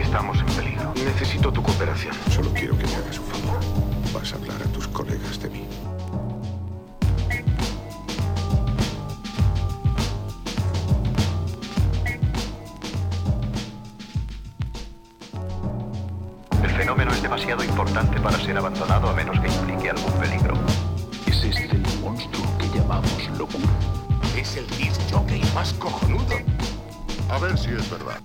estamos 0.00 0.38
en 0.38 0.46
peligro. 0.46 0.92
Necesito 1.04 1.52
tu 1.52 1.62
cooperación. 1.62 2.14
Solo 2.30 2.52
quiero 2.52 2.76
que 2.78 2.86
me 2.86 2.94
hagas 2.94 3.18
un 3.18 3.26
favor. 3.26 3.60
Vas 4.12 4.32
a 4.32 4.36
hablar 4.36 4.62
a 4.62 4.72
tus 4.72 4.86
colegas 4.88 5.40
de 5.40 5.50
mí. 5.50 5.66
Demasiado 17.32 17.64
importante 17.64 18.20
para 18.20 18.38
ser 18.38 18.58
abandonado 18.58 19.08
a 19.08 19.14
menos 19.14 19.40
que 19.40 19.48
implique 19.48 19.88
algún 19.88 20.12
peligro. 20.20 20.54
¿Es 21.26 21.42
este 21.42 21.76
el 21.76 21.82
monstruo 22.02 22.44
que 22.58 22.78
llamamos 22.78 23.26
locura? 23.38 23.70
Es 24.36 24.58
el 24.58 24.66
disc 24.76 25.00
jockey 25.10 25.40
más 25.54 25.72
cojonudo. 25.72 26.36
A 27.30 27.38
ver 27.38 27.56
si 27.56 27.70
es 27.70 27.90
verdad. 27.90 28.20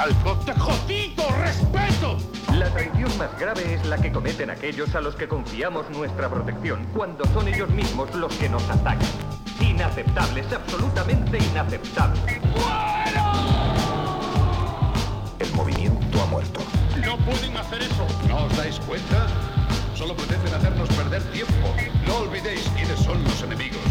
Algo 0.00 0.34
de 0.46 0.54
jodido 0.54 1.28
respeto. 1.42 2.16
La 2.58 2.70
traición 2.70 3.18
más 3.18 3.38
grave 3.38 3.74
es 3.74 3.84
la 3.86 3.98
que 3.98 4.10
cometen 4.10 4.48
aquellos 4.48 4.94
a 4.94 5.00
los 5.02 5.14
que 5.14 5.28
confiamos 5.28 5.90
nuestra 5.90 6.30
protección, 6.30 6.86
cuando 6.94 7.24
son 7.34 7.48
ellos 7.48 7.68
mismos 7.68 8.14
los 8.14 8.34
que 8.36 8.48
nos 8.48 8.62
atacan. 8.70 9.06
Inaceptable, 9.60 10.40
es 10.40 10.52
absolutamente 10.52 11.36
inaceptable. 11.38 12.40
El 15.38 15.52
movimiento 15.52 16.22
ha 16.22 16.26
muerto. 16.26 16.60
No 17.04 17.18
pueden 17.18 17.56
hacer 17.58 17.82
eso. 17.82 18.06
¿No 18.26 18.46
os 18.46 18.56
dais 18.56 18.80
cuenta? 18.80 19.26
Solo 19.94 20.16
pretenden 20.16 20.54
hacernos 20.54 20.88
perder 20.88 21.22
tiempo. 21.24 21.74
No 22.06 22.16
olvidéis 22.20 22.66
quiénes 22.74 22.98
son 23.00 23.22
los 23.22 23.42
enemigos. 23.42 23.89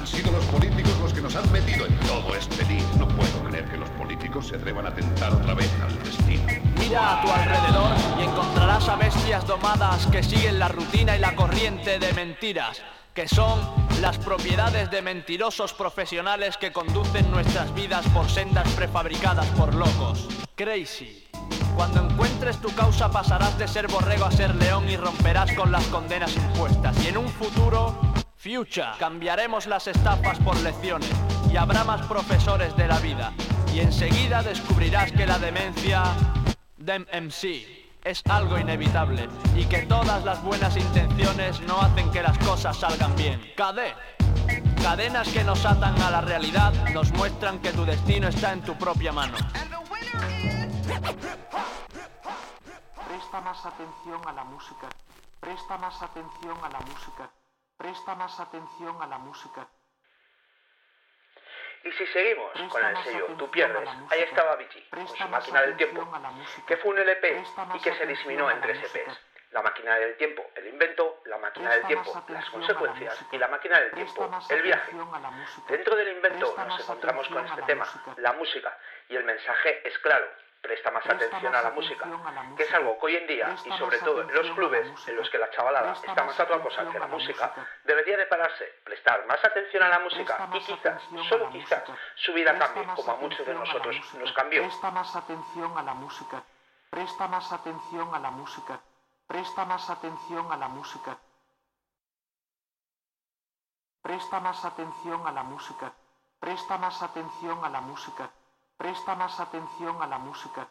Han 0.00 0.06
sido 0.06 0.32
los 0.32 0.44
políticos 0.46 0.98
los 1.02 1.12
que 1.12 1.20
nos 1.20 1.36
han 1.36 1.52
metido 1.52 1.84
en 1.86 1.94
todo 2.00 2.34
este 2.34 2.64
lío. 2.64 2.84
No 2.98 3.06
puedo 3.06 3.44
creer 3.48 3.66
que 3.70 3.76
los 3.76 3.88
políticos 3.90 4.48
se 4.48 4.56
atrevan 4.56 4.86
a 4.86 4.94
tentar 4.94 5.30
otra 5.32 5.52
vez 5.52 5.70
al 5.82 6.02
destino. 6.02 6.42
Mira 6.78 7.20
a 7.20 7.22
tu 7.22 7.30
alrededor 7.30 7.92
y 8.18 8.22
encontrarás 8.22 8.88
a 8.88 8.96
bestias 8.96 9.46
domadas 9.46 10.06
que 10.06 10.22
siguen 10.22 10.58
la 10.58 10.68
rutina 10.68 11.16
y 11.16 11.18
la 11.18 11.36
corriente 11.36 11.98
de 11.98 12.12
mentiras 12.14 12.80
que 13.14 13.28
son 13.28 13.60
las 14.00 14.16
propiedades 14.16 14.90
de 14.90 15.02
mentirosos 15.02 15.74
profesionales 15.74 16.56
que 16.56 16.72
conducen 16.72 17.30
nuestras 17.30 17.74
vidas 17.74 18.06
por 18.14 18.30
sendas 18.30 18.66
prefabricadas 18.70 19.46
por 19.48 19.74
locos. 19.74 20.28
Crazy. 20.54 21.26
Cuando 21.76 22.08
encuentres 22.08 22.58
tu 22.60 22.74
causa 22.74 23.10
pasarás 23.10 23.58
de 23.58 23.68
ser 23.68 23.88
borrego 23.88 24.24
a 24.24 24.30
ser 24.30 24.54
león 24.54 24.88
y 24.88 24.96
romperás 24.96 25.52
con 25.52 25.70
las 25.70 25.84
condenas 25.88 26.34
impuestas. 26.36 26.96
Y 27.04 27.08
en 27.08 27.18
un 27.18 27.28
futuro, 27.28 28.00
future, 28.40 28.88
cambiaremos 28.98 29.66
las 29.66 29.86
estafas 29.86 30.38
por 30.38 30.56
lecciones 30.60 31.10
y 31.52 31.58
habrá 31.58 31.84
más 31.84 32.06
profesores 32.06 32.74
de 32.74 32.88
la 32.88 32.98
vida. 32.98 33.32
Y 33.74 33.80
enseguida 33.80 34.42
descubrirás 34.42 35.12
que 35.12 35.26
la 35.26 35.38
demencia, 35.38 36.02
dem 36.78 37.04
MC, 37.12 37.90
es 38.02 38.22
algo 38.30 38.58
inevitable 38.58 39.28
y 39.54 39.66
que 39.66 39.82
todas 39.82 40.24
las 40.24 40.42
buenas 40.42 40.74
intenciones 40.78 41.60
no 41.60 41.82
hacen 41.82 42.10
que 42.10 42.22
las 42.22 42.38
cosas 42.38 42.78
salgan 42.78 43.14
bien. 43.14 43.52
Cadé. 43.56 43.94
Cadenas 44.82 45.28
que 45.28 45.44
nos 45.44 45.66
atan 45.66 46.00
a 46.00 46.10
la 46.10 46.22
realidad 46.22 46.72
nos 46.94 47.12
muestran 47.12 47.58
que 47.58 47.72
tu 47.72 47.84
destino 47.84 48.28
está 48.28 48.54
en 48.54 48.62
tu 48.62 48.74
propia 48.78 49.12
mano. 49.12 49.36
Presta 53.06 53.40
más 53.42 53.66
atención 53.66 54.26
a 54.26 54.32
la 54.32 54.44
música. 54.44 54.88
Presta 55.40 55.76
más 55.76 56.02
atención 56.02 56.56
a 56.64 56.70
la 56.70 56.80
música. 56.80 57.30
Presta 57.80 58.14
más 58.14 58.38
atención 58.38 59.00
a 59.00 59.06
la 59.06 59.16
música. 59.16 59.66
Y 61.82 61.90
si 61.92 62.06
seguimos 62.08 62.52
con 62.70 62.84
el 62.84 62.96
sello 63.04 63.24
Tú 63.38 63.50
pierdes, 63.50 63.88
ahí 64.10 64.20
estaba 64.20 64.56
Vichy, 64.56 64.86
con 64.90 65.08
su 65.08 65.28
máquina 65.28 65.62
del 65.62 65.78
tiempo, 65.78 66.06
que 66.66 66.76
fue 66.76 66.90
un 66.90 66.98
LP 66.98 67.42
y 67.74 67.80
que 67.80 67.94
se 67.94 68.04
diseminó 68.04 68.50
en 68.50 68.60
tres 68.60 68.84
EPs. 68.84 69.18
La 69.52 69.62
máquina 69.62 69.96
del 69.96 70.14
tiempo, 70.18 70.44
el 70.56 70.66
invento, 70.66 71.22
la 71.24 71.38
máquina 71.38 71.70
del 71.70 71.86
tiempo, 71.86 72.22
las 72.28 72.50
consecuencias 72.50 73.24
y 73.32 73.38
la 73.38 73.48
máquina 73.48 73.80
del 73.80 73.92
tiempo, 73.92 74.30
el 74.50 74.62
viaje. 74.62 74.92
Dentro 75.66 75.96
del 75.96 76.08
invento 76.08 76.54
nos 76.58 76.80
encontramos 76.80 77.28
con 77.28 77.46
este 77.46 77.62
tema, 77.62 77.86
la 78.18 78.34
música, 78.34 78.76
y 79.08 79.16
el 79.16 79.24
mensaje 79.24 79.88
es 79.88 79.98
claro, 80.00 80.28
presta 80.60 80.90
más 80.90 81.06
atención 81.06 81.54
a 81.54 81.62
la 81.62 81.70
música, 81.70 82.06
que 82.56 82.62
es 82.62 82.74
algo 82.74 82.98
que 82.98 83.06
hoy 83.06 83.16
en 83.16 83.26
día, 83.26 83.56
y 83.64 83.72
sobre 83.78 83.98
todo 83.98 84.22
en 84.22 84.34
los 84.34 84.50
clubes 84.52 85.08
en 85.08 85.16
los 85.16 85.30
que 85.30 85.38
la 85.38 85.50
chavalada 85.50 85.92
está 85.92 86.24
más 86.24 86.38
a 86.38 86.44
otra 86.44 86.60
cosa 86.60 86.90
que 86.90 86.98
la 86.98 87.06
música, 87.06 87.52
debería 87.84 88.16
de 88.16 88.26
pararse, 88.26 88.80
prestar 88.84 89.26
más 89.26 89.44
atención 89.44 89.82
a 89.82 89.88
la 89.88 89.98
música 90.00 90.48
y 90.52 90.60
quizás, 90.60 91.02
solo 91.28 91.50
quizás, 91.50 91.84
su 92.16 92.32
vida 92.32 92.58
cambie, 92.58 92.84
como 92.94 93.12
a 93.12 93.16
muchos 93.16 93.46
de 93.46 93.54
nosotros 93.54 93.96
nos 94.14 94.32
cambió. 94.32 94.62
Presta 94.62 94.90
más 94.90 95.16
atención 95.16 95.78
a 95.78 95.82
la 95.82 95.94
música, 95.94 96.42
presta 96.90 97.26
más 97.28 97.52
atención 97.52 98.14
a 98.14 98.18
la 98.18 98.30
música, 98.30 98.80
presta 99.26 99.64
más 99.64 99.90
atención 99.90 100.52
a 100.52 100.56
la 100.56 100.68
música. 100.68 101.18
Presta 104.02 104.40
más 104.40 104.64
atención 104.64 105.26
a 105.26 105.32
la 105.32 105.42
música, 105.42 105.92
presta 106.40 106.78
más 106.78 107.02
atención 107.02 107.62
a 107.62 107.68
la 107.68 107.82
música. 107.82 108.30
Presta 108.80 109.14
más 109.14 109.38
atención 109.38 109.94
a 110.00 110.06
la 110.06 110.18
música. 110.18 110.66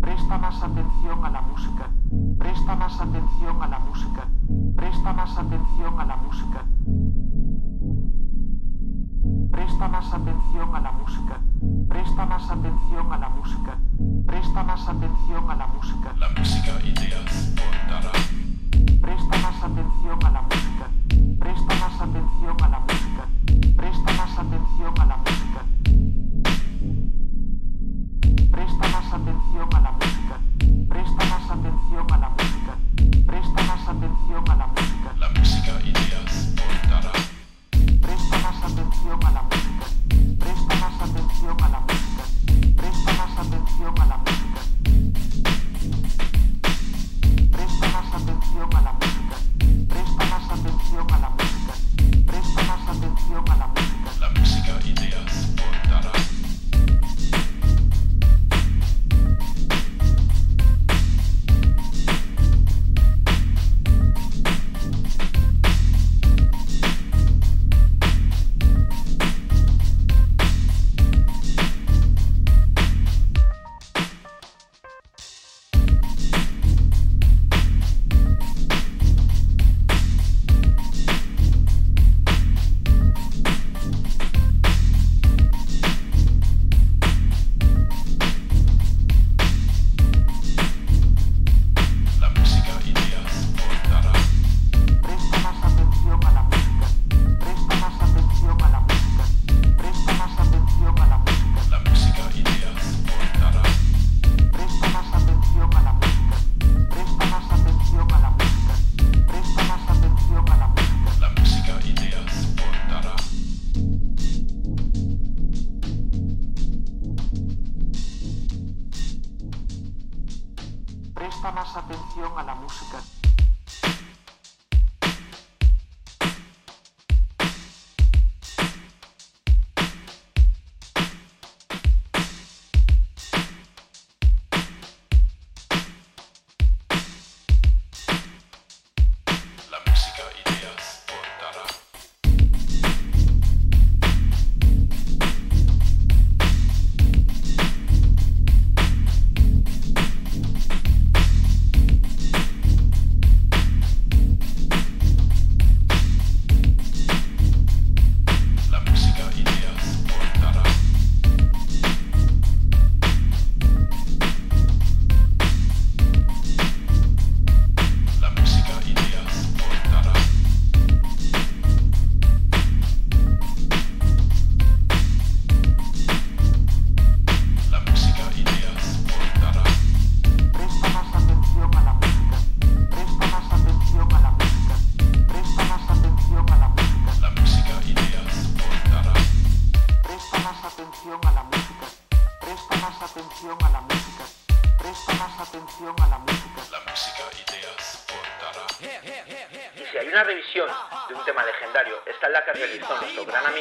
Presta 0.00 0.38
más 0.38 0.62
atención 0.62 1.22
a 1.22 1.28
la 1.28 1.42
música. 1.42 1.90
Presta 2.38 2.74
más 2.74 2.98
atención 2.98 3.62
a 3.62 3.66
la 3.68 3.78
música. 3.78 4.26
Presta 4.74 5.12
más 5.12 5.36
atención 5.36 6.00
a 6.00 6.06
la 6.06 6.16
música. 6.16 6.64
Presta 9.52 9.88
más 9.88 10.14
atención 10.14 10.74
a 10.74 10.80
la 10.80 10.92
música. 10.92 11.40
Presta 11.90 12.24
más 12.24 12.50
atención 12.50 13.12
a 13.12 13.18
la 13.18 13.28
música. 13.28 13.78
Presta 14.26 14.62
más 14.62 14.88
atención 14.88 15.50
a 15.50 15.56
la 15.56 15.66
música. 15.66 16.14
La 16.16 16.28
música 16.30 16.72
ideas 16.86 17.54
Presta 19.02 19.38
más 19.42 19.62
atención 19.62 20.24
a 20.24 20.30
la 20.30 20.40
música. 20.40 20.88
Presta 21.38 21.74
más 21.74 22.00
atención 22.00 22.56
a 22.62 22.68
la 22.70 22.80
música. 22.80 23.47
Presta 23.78 24.12
más 24.14 24.36
atención 24.36 24.92
a 25.00 25.06
la 25.06 25.16
música. 25.18 26.27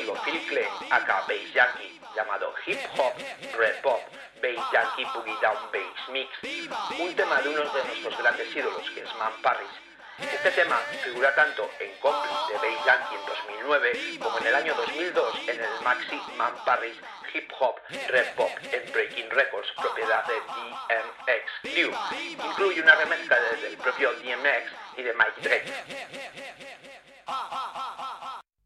amigo 0.07 0.23
Philip 0.23 0.47
Clay, 0.47 0.67
acá 0.89 1.23
Bass 1.27 1.53
Yankee, 1.53 1.99
llamado 2.15 2.53
Hip 2.65 2.79
Hop, 2.97 3.13
Red 3.57 3.81
Pop, 3.81 3.99
Bass 4.41 4.71
Yankee 4.71 5.05
Boogie 5.13 5.35
Down 5.41 5.57
Bass 5.71 6.09
Mix, 6.09 6.29
un 6.99 7.15
tema 7.15 7.41
de 7.41 7.49
uno 7.49 7.61
de 7.61 7.83
nuestros 7.83 8.17
grandes 8.17 8.55
ídolos 8.55 8.89
que 8.91 9.01
es 9.01 9.15
Man 9.15 9.33
Parris. 9.41 9.69
Este 10.19 10.51
tema 10.51 10.77
figura 11.03 11.35
tanto 11.35 11.69
en 11.79 11.91
Complice 11.99 12.53
de 12.53 12.57
Bass 12.57 12.85
Yankee 12.85 13.15
en 13.15 13.25
2009 13.25 14.19
como 14.21 14.37
en 14.39 14.47
el 14.47 14.55
año 14.55 14.73
2002 14.75 15.35
en 15.47 15.59
el 15.59 15.81
maxi 15.83 16.21
Man 16.37 16.53
Parris 16.65 16.97
Hip 17.33 17.51
Hop, 17.59 17.75
Red 18.07 18.35
Pop 18.35 18.51
en 18.71 18.91
Breaking 18.93 19.29
Records, 19.29 19.67
propiedad 19.75 20.25
de 20.25 20.35
DMX 20.35 21.73
Crew. 21.73 21.91
Incluye 22.45 22.81
una 22.81 22.95
remezcla 22.95 23.39
del 23.61 23.77
propio 23.77 24.13
DMX 24.13 24.71
y 24.97 25.03
de 25.03 25.13
Mike 25.13 25.41
Drake. 25.41 25.73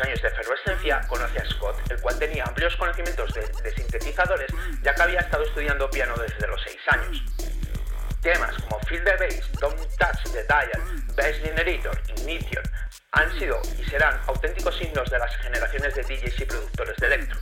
años 0.00 0.20
de 0.22 0.28
efervescencia, 0.28 1.00
conoce 1.08 1.38
a 1.38 1.44
Scott, 1.50 1.76
el 1.90 2.00
cual 2.00 2.18
tenía 2.18 2.44
amplios 2.44 2.76
conocimientos 2.76 3.32
de, 3.34 3.42
de 3.62 3.74
sintetizadores, 3.74 4.50
ya 4.82 4.94
que 4.94 5.02
había 5.02 5.20
estado 5.20 5.44
estudiando 5.44 5.90
piano 5.90 6.14
desde 6.16 6.46
los 6.46 6.60
6 6.62 6.78
años. 6.88 7.22
Temas 8.22 8.54
como 8.62 8.78
Feel 8.80 9.02
the 9.04 9.16
Bass, 9.16 9.52
Don't 9.60 9.80
Touch 9.96 10.32
the 10.32 10.44
Dial, 10.44 11.06
Bass 11.16 11.36
Generator 11.42 11.98
Ignition 12.08 12.62
han 13.12 13.38
sido 13.38 13.60
y 13.78 13.84
serán 13.84 14.20
auténticos 14.26 14.76
signos 14.76 15.10
de 15.10 15.18
las 15.18 15.36
generaciones 15.38 15.94
de 15.94 16.02
DJs 16.02 16.40
y 16.40 16.44
productores 16.44 16.96
de 16.96 17.06
electro. 17.06 17.38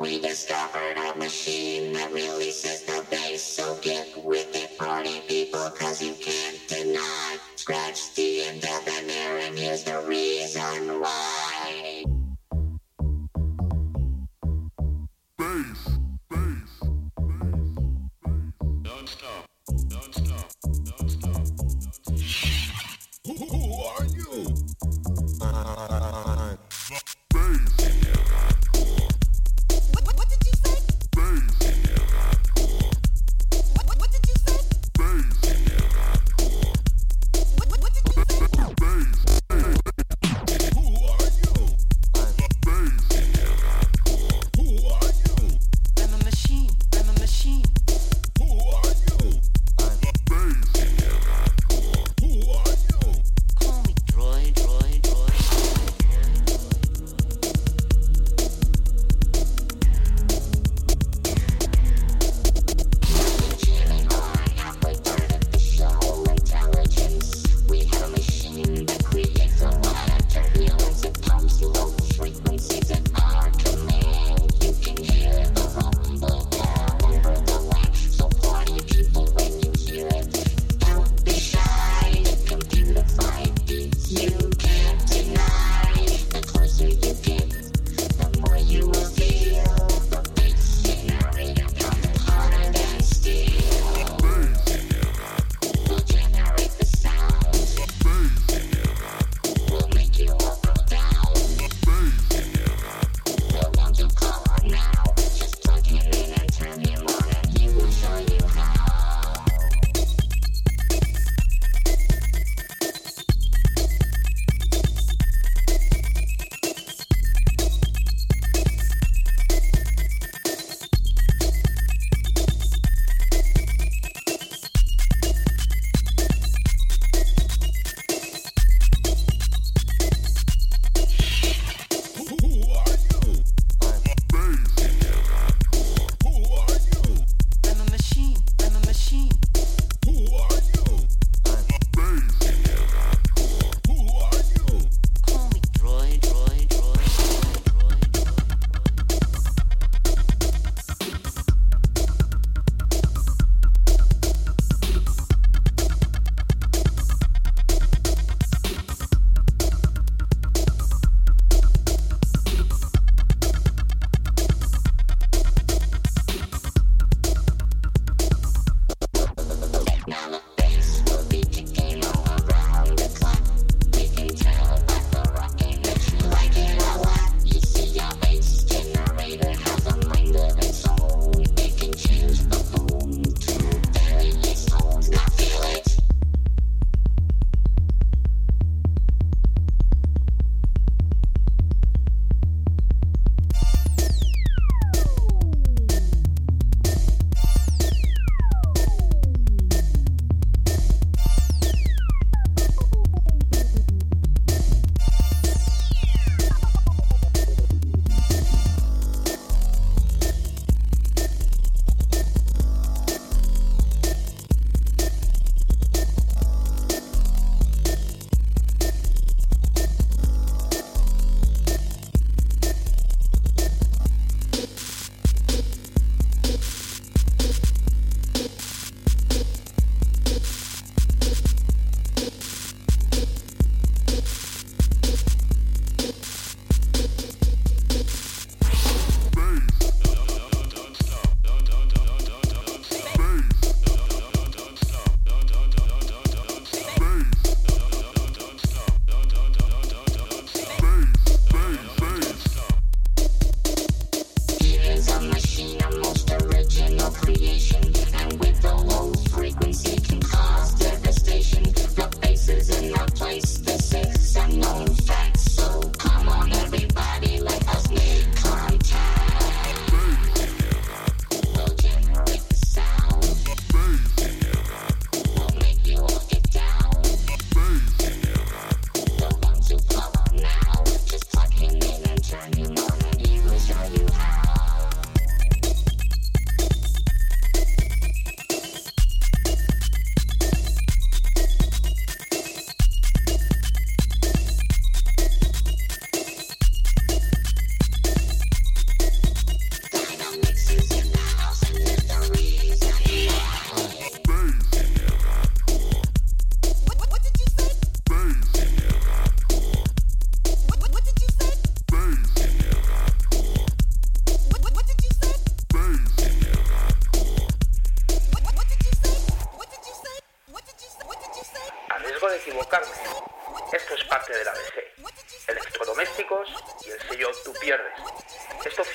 We 0.00 0.20
discovered 0.20 0.96
a 0.96 1.18
machine 1.18 1.92
that 1.94 2.12
releases 2.12 2.84
the 2.84 3.04
bass, 3.10 3.42
so 3.42 3.76
get 3.82 4.06
with 4.24 4.54
it, 4.54 4.78
party 4.78 5.22
people, 5.26 5.70
cause 5.70 6.02
you 6.02 6.14
can't 6.14 6.60
deny. 6.68 7.38
Scratch 7.56 8.14
the 8.14 8.42
and 8.44 8.60
debonair, 8.60 9.38
and 9.38 9.58
here's 9.58 9.84
the 9.84 10.00
reason 10.02 11.00
why. 11.00 11.47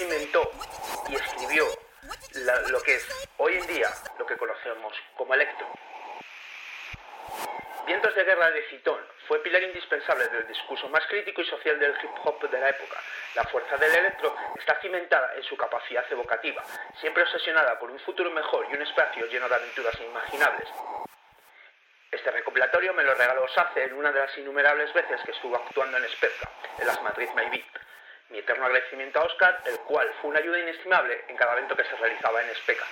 Cimentó 0.04 0.52
y 1.08 1.16
escribió 1.16 1.66
lo 2.70 2.82
que 2.82 2.96
es 2.96 3.08
hoy 3.38 3.56
en 3.56 3.68
día 3.68 3.90
lo 4.18 4.26
que 4.26 4.38
conocemos 4.38 4.94
como 5.16 5.34
electro. 5.34 5.68
Vientos 7.86 8.16
de 8.16 8.24
Guerra 8.24 8.52
de 8.52 8.64
Citón 8.70 9.00
fue 9.28 9.44
pilar 9.44 9.62
indispensable 9.64 10.28
del 10.28 10.48
discurso 10.48 10.88
más 10.90 11.06
crítico 11.08 11.42
y 11.42 11.46
social 11.46 11.80
del 11.80 11.96
hip 12.02 12.12
hop 12.24 12.50
de 12.50 12.60
la 12.60 12.70
época. 12.70 12.98
La 13.36 13.44
fuerza 13.46 13.78
del 13.78 13.94
electro 13.94 14.36
está 14.58 14.80
cimentada 14.82 15.36
en 15.36 15.44
su 15.44 15.58
capacidad 15.58 16.06
evocativa, 16.10 16.64
siempre 17.00 17.24
obsesionada 17.24 17.78
por 17.80 17.92
un 17.92 18.00
futuro 18.00 18.32
mejor 18.32 18.68
y 18.70 18.76
un 18.76 18.82
espacio 18.82 19.26
lleno 19.28 19.50
de 19.50 19.56
aventuras 19.56 19.96
inimaginables. 20.00 20.68
Este 22.12 22.32
recopilatorio 22.32 22.94
me 22.94 23.04
lo 23.04 23.16
regaló 23.16 23.48
Sace 23.50 23.84
en 23.84 23.94
una 23.94 24.12
de 24.12 24.20
las 24.20 24.38
innumerables 24.38 24.94
veces 24.94 25.22
que 25.26 25.32
estuvo 25.32 25.56
actuando 25.56 25.98
en 25.98 26.10
Spezza, 26.10 26.50
en 26.80 26.88
las 26.88 27.02
Madrid 27.02 27.30
My 27.36 27.50
Beat. 27.50 27.84
Mi 28.30 28.40
eterno 28.40 28.66
agradecimiento 28.66 29.20
a 29.20 29.24
Oscar, 29.24 29.62
el 29.66 29.78
cual 29.80 30.10
fue 30.22 30.32
una 30.32 30.40
ayuda 30.40 30.60
inestimable 30.60 31.24
en 31.28 31.36
cada 31.36 31.54
evento 31.54 31.76
que 31.76 31.84
se 31.84 31.96
realizaba 31.96 32.42
en 32.42 32.50
Especa. 32.50 32.86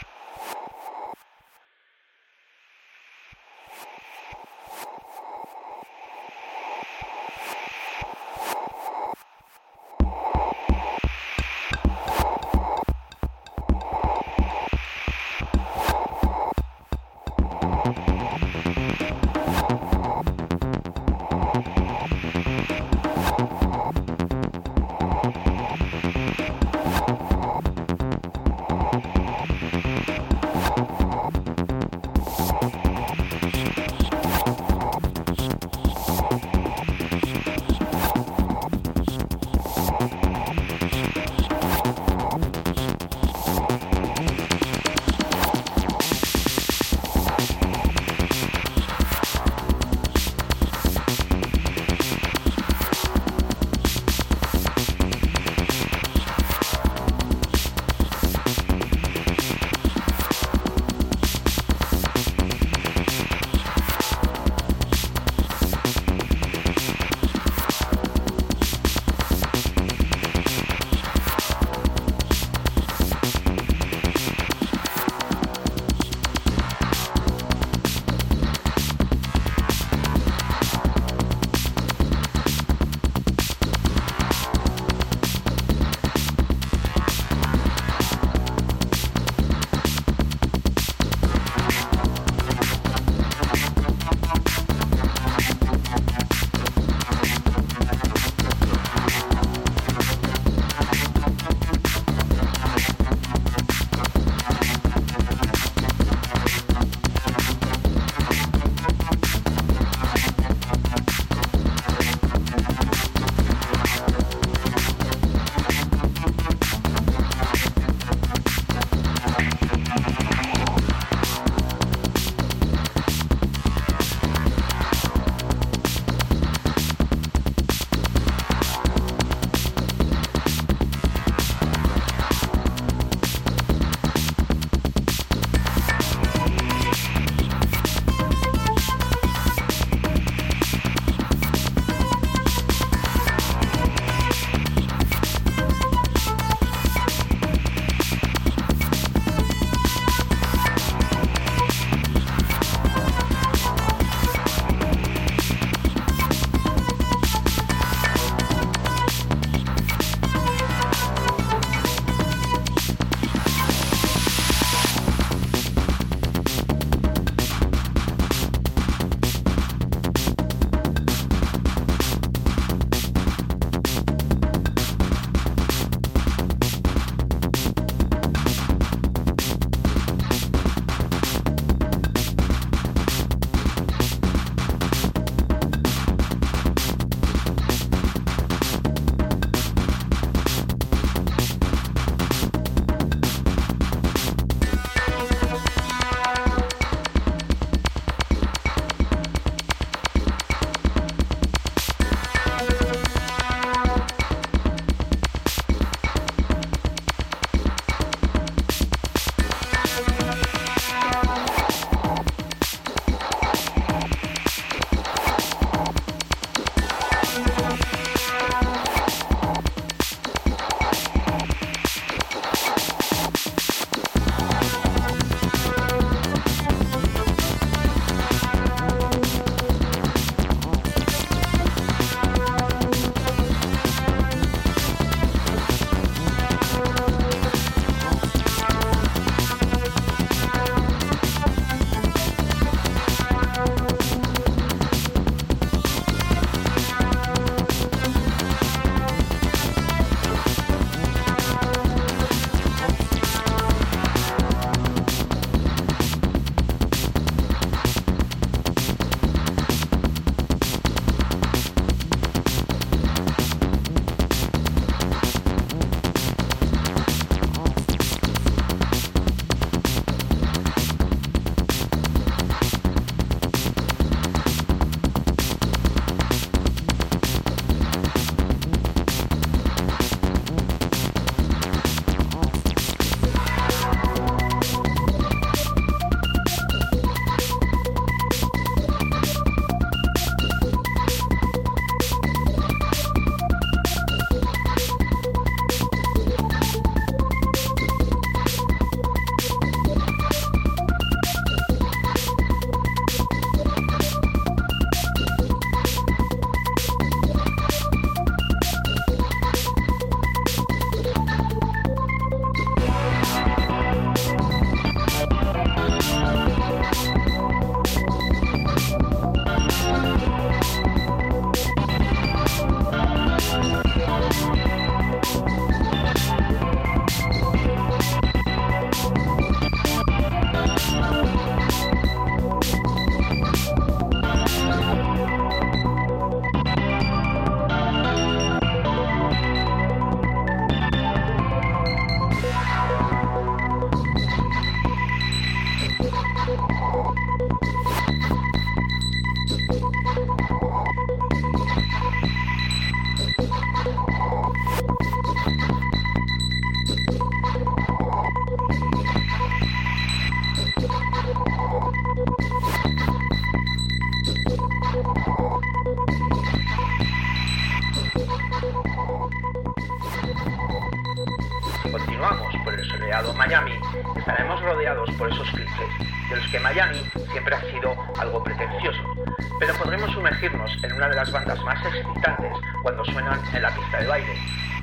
Cuando 382.84 383.04
suenan 383.06 383.40
en 383.54 383.62
la 383.62 383.70
pista 383.74 384.00
de 384.00 384.08
baile. 384.08 384.38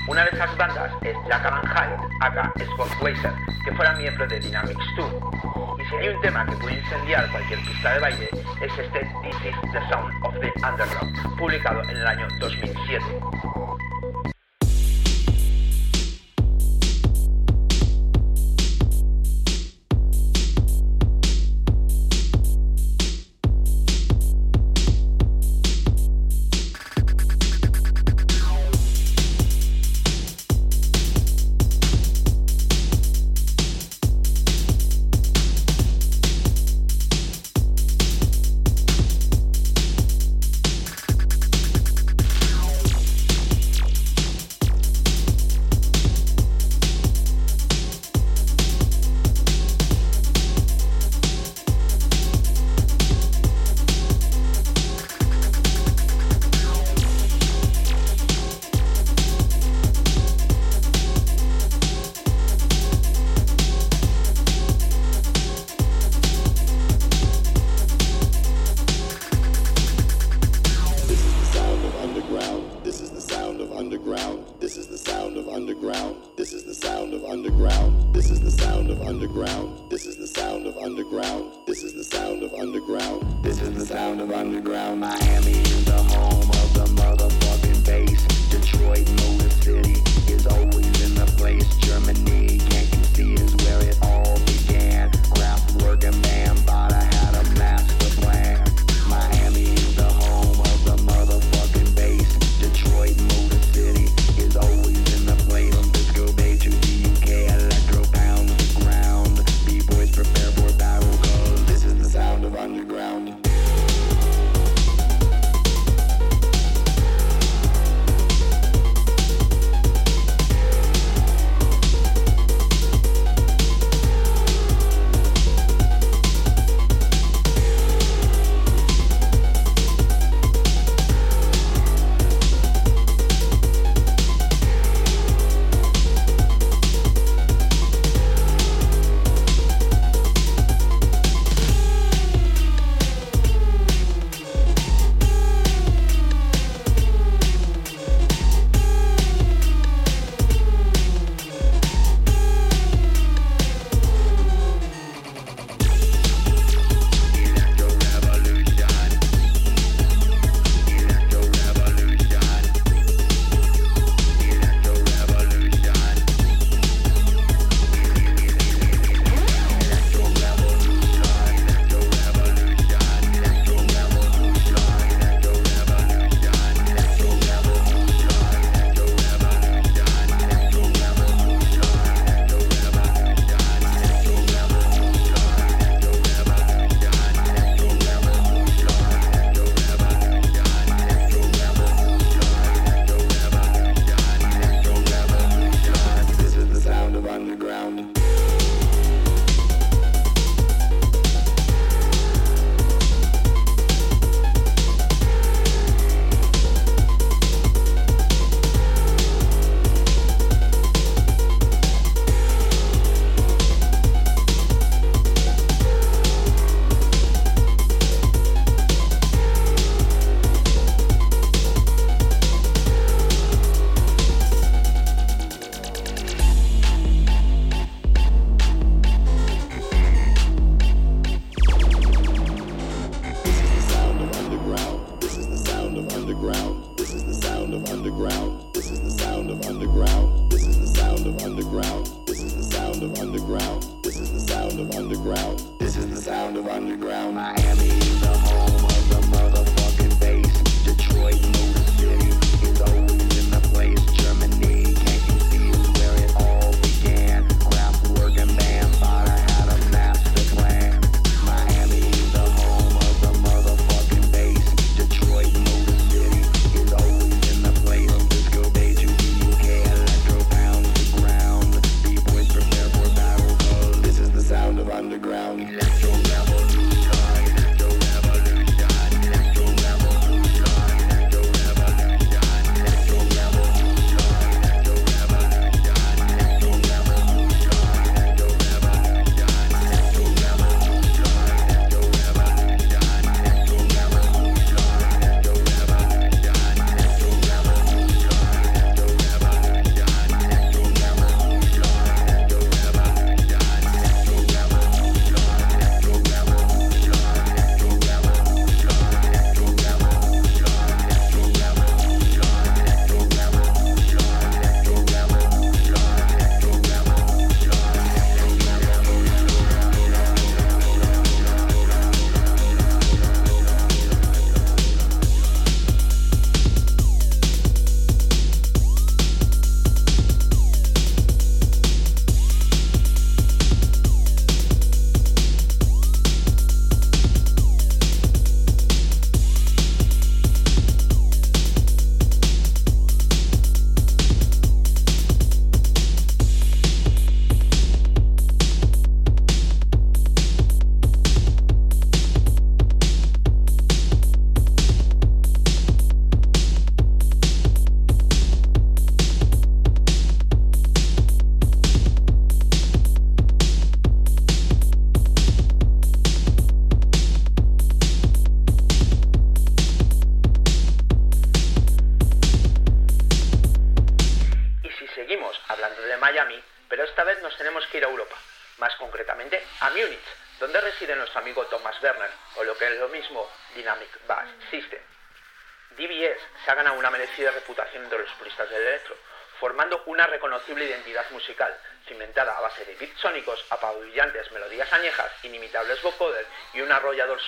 Una 0.06 0.24
de 0.24 0.30
esas 0.30 0.56
bandas 0.56 0.90
es 1.02 1.16
Jack 1.28 1.42
Hyde, 1.42 1.96
aka 2.20 2.52
Sport 2.56 2.90
Racer, 3.02 3.32
que 3.64 3.72
fuera 3.72 3.92
miembro 3.94 4.26
de 4.26 4.40
Dynamics 4.40 4.84
2. 4.96 5.12
Y 5.78 5.84
si 5.84 5.96
hay 5.96 6.08
un 6.08 6.20
tema 6.22 6.46
que 6.46 6.56
puede 6.56 6.78
incendiar 6.78 7.30
cualquier 7.30 7.60
pista 7.60 7.92
de 7.92 8.00
baile, 8.00 8.30
es 8.60 8.78
este 8.78 9.00
This 9.22 9.36
is 9.44 9.72
the 9.72 9.80
Sound 9.90 10.12
of 10.24 10.34
the 10.40 10.52
Underground, 10.66 11.36
publicado 11.36 11.82
en 11.82 11.96
el 11.96 12.06
año 12.06 12.26
2007. 12.38 13.04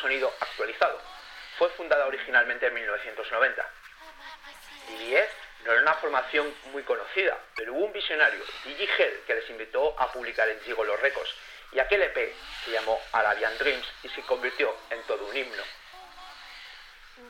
Sonido 0.01 0.33
actualizado. 0.41 1.01
Fue 1.59 1.69
fundada 1.71 2.07
originalmente 2.07 2.67
en 2.67 2.75
1990. 2.75 3.71
DBS 4.89 5.31
no 5.65 5.73
era 5.73 5.83
una 5.83 5.95
formación 5.95 6.53
muy 6.73 6.83
conocida, 6.85 7.39
pero 7.55 7.75
hubo 7.75 7.85
un 7.85 7.93
visionario, 7.93 8.43
Digi 8.65 8.89
Hell, 8.99 9.23
que 9.27 9.35
les 9.35 9.51
invitó 9.51 9.95
a 10.01 10.11
publicar 10.11 10.49
en 10.49 10.61
Gigolo 10.63 10.97
Records, 10.97 11.35
y 11.73 11.79
aquel 11.79 12.03
EP 12.03 12.35
se 12.65 12.71
llamó 12.71 13.01
Arabian 13.13 13.57
Dreams 13.59 13.87
y 14.03 14.09
se 14.09 14.23
convirtió 14.23 14.75
en 14.91 15.03
todo 15.03 15.27
un 15.27 15.37
himno. 15.37 15.63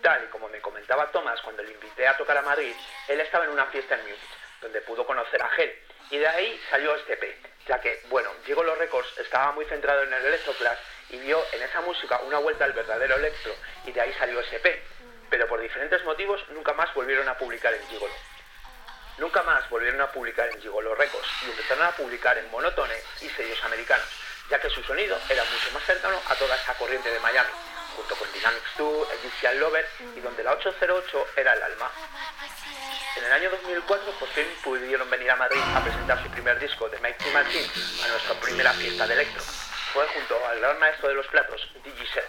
Tal 0.02 0.24
y 0.24 0.26
como 0.28 0.48
me 0.48 0.60
comentaba 0.60 1.10
Thomas 1.10 1.40
cuando 1.42 1.62
le 1.62 1.72
invité 1.72 2.06
a 2.06 2.16
tocar 2.16 2.36
a 2.36 2.42
Madrid, 2.42 2.74
él 3.08 3.20
estaba 3.20 3.44
en 3.44 3.50
una 3.50 3.66
fiesta 3.66 3.96
en 3.96 4.02
Múnich, 4.02 4.20
donde 4.60 4.80
pudo 4.82 5.04
conocer 5.04 5.42
a 5.42 5.50
Hell, 5.56 5.76
y 6.10 6.18
de 6.18 6.28
ahí 6.28 6.62
salió 6.70 6.94
este 6.94 7.14
EP, 7.14 7.36
ya 7.66 7.80
que, 7.80 8.02
bueno, 8.08 8.30
Gigolo 8.44 8.76
Records 8.76 9.18
estaba 9.18 9.52
muy 9.52 9.64
centrado 9.66 10.04
en 10.04 10.12
el 10.12 10.24
electroplas 10.24 10.78
y 11.11 11.18
vio 11.18 11.42
en 11.52 11.62
esa 11.62 11.80
música 11.80 12.20
una 12.26 12.38
vuelta 12.38 12.64
al 12.64 12.72
verdadero 12.72 13.16
electro, 13.16 13.54
y 13.86 13.92
de 13.92 14.00
ahí 14.00 14.12
salió 14.14 14.40
EP, 14.40 14.82
pero 15.28 15.46
por 15.48 15.61
diferentes 15.61 16.04
motivos 16.04 16.40
nunca 16.50 16.72
más 16.72 16.92
volvieron 16.94 17.28
a 17.28 17.36
publicar 17.36 17.72
en 17.74 17.86
Gigolo. 17.88 18.14
Nunca 19.18 19.42
más 19.42 19.68
volvieron 19.68 20.00
a 20.00 20.11
publicar 20.11 20.48
en 20.48 20.61
Gigolo 20.61 20.94
Records 20.94 21.28
y 21.46 21.50
empezaron 21.50 21.84
a 21.84 21.92
publicar 21.92 22.38
en 22.38 22.50
Monotone 22.50 22.94
y 23.20 23.28
sellos 23.28 23.62
americanos, 23.64 24.06
ya 24.48 24.58
que 24.61 24.70
su 24.70 24.82
sonido 24.82 25.18
era 25.28 25.44
mucho 25.44 25.70
más 25.72 25.84
cercano 25.84 26.18
a 26.28 26.34
toda 26.36 26.56
esa 26.56 26.74
corriente 26.74 27.11
de 27.11 27.20
Miami, 27.20 27.50
junto 27.96 28.16
con 28.16 28.32
Dynamics 28.32 28.70
2, 28.78 29.08
Egyptian 29.12 29.61
Lover 29.61 29.86
y 30.16 30.20
donde 30.20 30.42
la 30.42 30.52
808 30.52 31.26
era 31.36 31.52
el 31.52 31.62
alma. 31.62 31.90
En 33.16 33.24
el 33.24 33.32
año 33.32 33.50
2004 33.50 34.12
por 34.12 34.28
fin 34.28 34.46
pudieron 34.64 35.11
venir 35.11 35.30
a 35.30 35.36
Madrid 35.36 35.61
a 35.74 35.82
presentar 35.82 36.22
su 36.22 36.30
primer 36.30 36.58
disco 36.58 36.88
de 36.88 36.98
Mikey 36.98 37.32
Martin 37.32 37.70
a 38.04 38.08
nuestra 38.08 38.34
primera 38.40 38.72
fiesta 38.72 39.06
de 39.06 39.14
electro. 39.14 39.42
Fue 39.93 40.07
junto 40.07 40.47
al 40.47 40.61
gran 40.61 40.78
maestro 40.78 41.09
de 41.09 41.14
los 41.14 41.26
platos, 41.26 41.61
Digiset. 41.84 42.28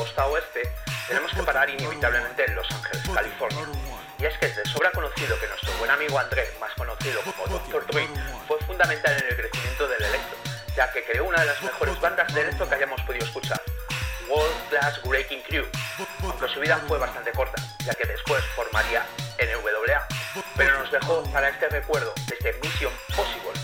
costa 0.00 0.26
oeste, 0.28 0.62
tenemos 1.08 1.30
que 1.34 1.42
parar 1.42 1.68
inevitablemente 1.68 2.46
en 2.46 2.54
Los 2.54 2.70
Ángeles, 2.70 3.06
California. 3.14 3.66
Y 4.18 4.24
es 4.24 4.38
que 4.38 4.46
es 4.46 4.56
de 4.56 4.64
sobra 4.64 4.90
conocido 4.92 5.38
que 5.38 5.46
nuestro 5.46 5.70
buen 5.74 5.90
amigo 5.90 6.18
André, 6.18 6.50
más 6.58 6.72
conocido 6.72 7.20
como 7.20 7.46
Dr. 7.46 7.86
Dre, 7.86 8.08
fue 8.48 8.58
fundamental 8.60 9.12
en 9.18 9.28
el 9.28 9.36
crecimiento 9.36 9.86
del 9.88 10.02
electro, 10.02 10.38
ya 10.74 10.90
que 10.90 11.04
creó 11.04 11.26
una 11.26 11.40
de 11.40 11.46
las 11.46 11.62
mejores 11.62 12.00
bandas 12.00 12.32
de 12.32 12.40
electro 12.40 12.66
que 12.66 12.74
hayamos 12.76 12.98
podido 13.02 13.26
escuchar, 13.26 13.60
World 14.26 14.68
Class 14.70 15.02
Breaking 15.02 15.42
Crew, 15.42 15.66
aunque 16.22 16.48
su 16.48 16.60
vida 16.60 16.80
fue 16.88 16.96
bastante 16.96 17.30
corta, 17.32 17.62
ya 17.84 17.92
que 17.92 18.06
después 18.06 18.42
formaría 18.56 19.04
NWA, 19.36 20.08
pero 20.56 20.78
nos 20.78 20.90
dejó 20.90 21.22
para 21.24 21.50
este 21.50 21.68
recuerdo 21.68 22.14
desde 22.26 22.58
Mission 22.60 22.92
Possible. 23.14 23.60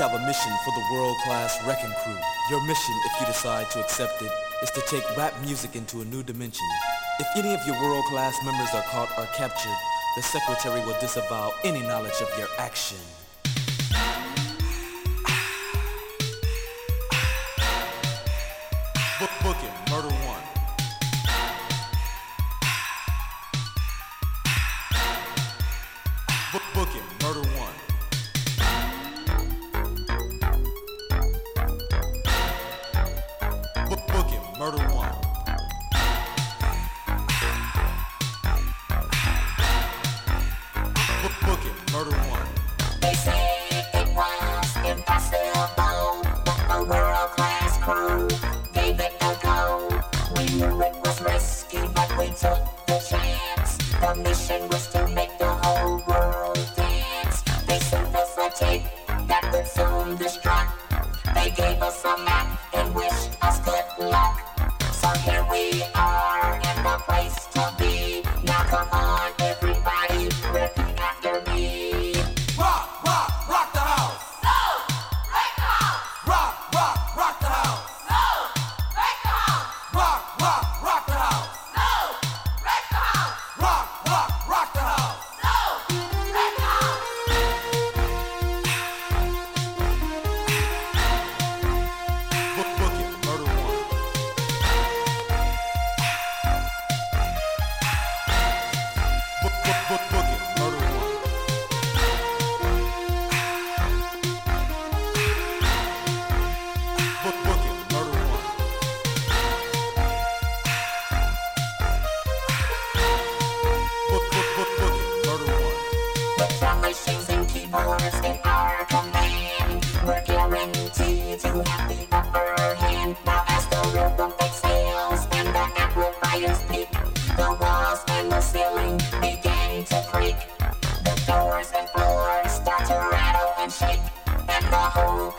have 0.00 0.14
a 0.14 0.26
mission 0.26 0.50
for 0.64 0.72
the 0.72 0.94
world-class 0.94 1.62
Wrecking 1.66 1.92
Crew. 2.02 2.16
Your 2.48 2.66
mission, 2.66 2.94
if 3.04 3.20
you 3.20 3.26
decide 3.26 3.70
to 3.72 3.80
accept 3.80 4.22
it, 4.22 4.32
is 4.62 4.70
to 4.70 4.80
take 4.88 5.04
rap 5.14 5.34
music 5.42 5.76
into 5.76 6.00
a 6.00 6.06
new 6.06 6.22
dimension. 6.22 6.66
If 7.18 7.26
any 7.36 7.52
of 7.52 7.60
your 7.66 7.78
world-class 7.82 8.34
members 8.42 8.70
are 8.72 8.82
caught 8.84 9.10
or 9.18 9.26
captured, 9.36 9.76
the 10.16 10.22
Secretary 10.22 10.80
will 10.86 10.98
disavow 11.00 11.52
any 11.64 11.82
knowledge 11.82 12.18
of 12.22 12.30
your 12.38 12.48
action. 12.56 12.96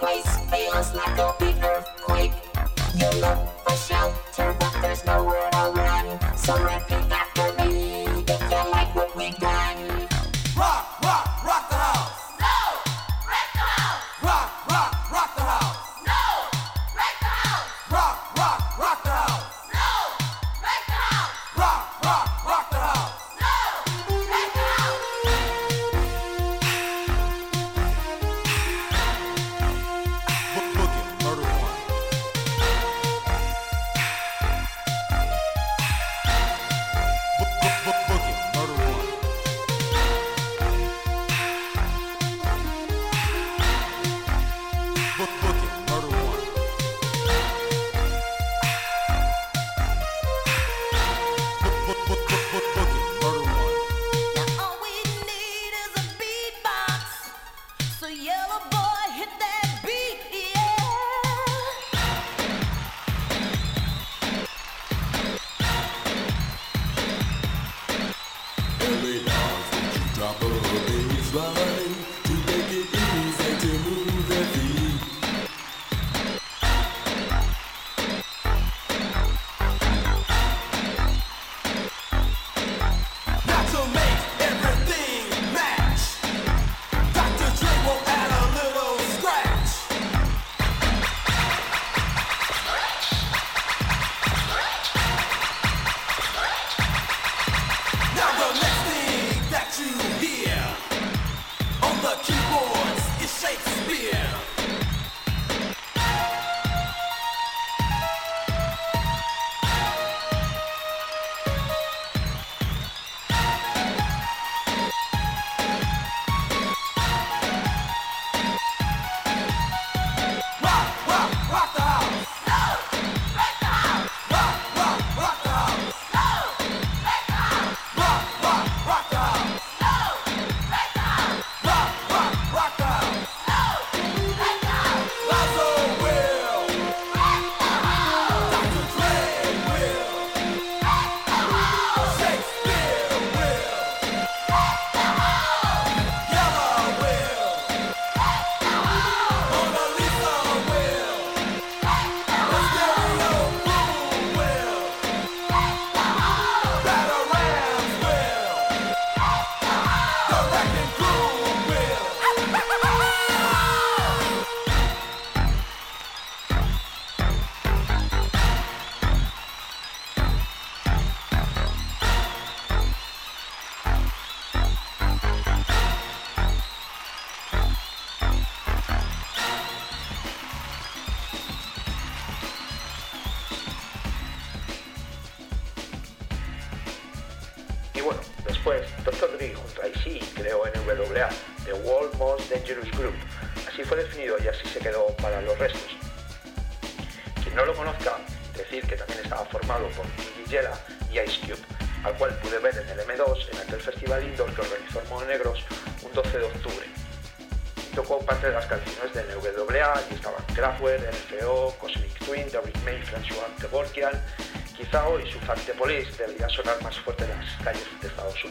place 0.02 0.36
feels 0.50 0.96
like 0.96 1.18
a 1.20 1.32
big 1.38 1.56
earthquake. 1.64 2.32
You 2.96 3.08
look 3.22 3.61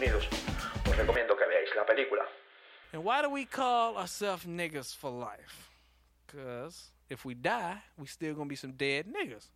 Unidos. 0.00 0.26
Os 0.88 0.96
recomiendo 0.96 1.36
que 1.36 1.44
veáis 1.44 1.68
la 1.76 1.84
película. 1.84 2.24
And 2.94 3.04
why 3.04 3.20
do 3.20 3.28
we 3.28 3.44
call 3.44 3.98
ourselves 3.98 4.46
niggas 4.46 4.96
for 4.96 5.10
life? 5.10 5.68
Because 6.26 6.90
if 7.10 7.26
we 7.26 7.34
die, 7.34 7.82
we 7.98 8.06
still 8.06 8.34
gonna 8.34 8.48
be 8.48 8.56
some 8.56 8.72
dead 8.72 9.04
niggas. 9.06 9.50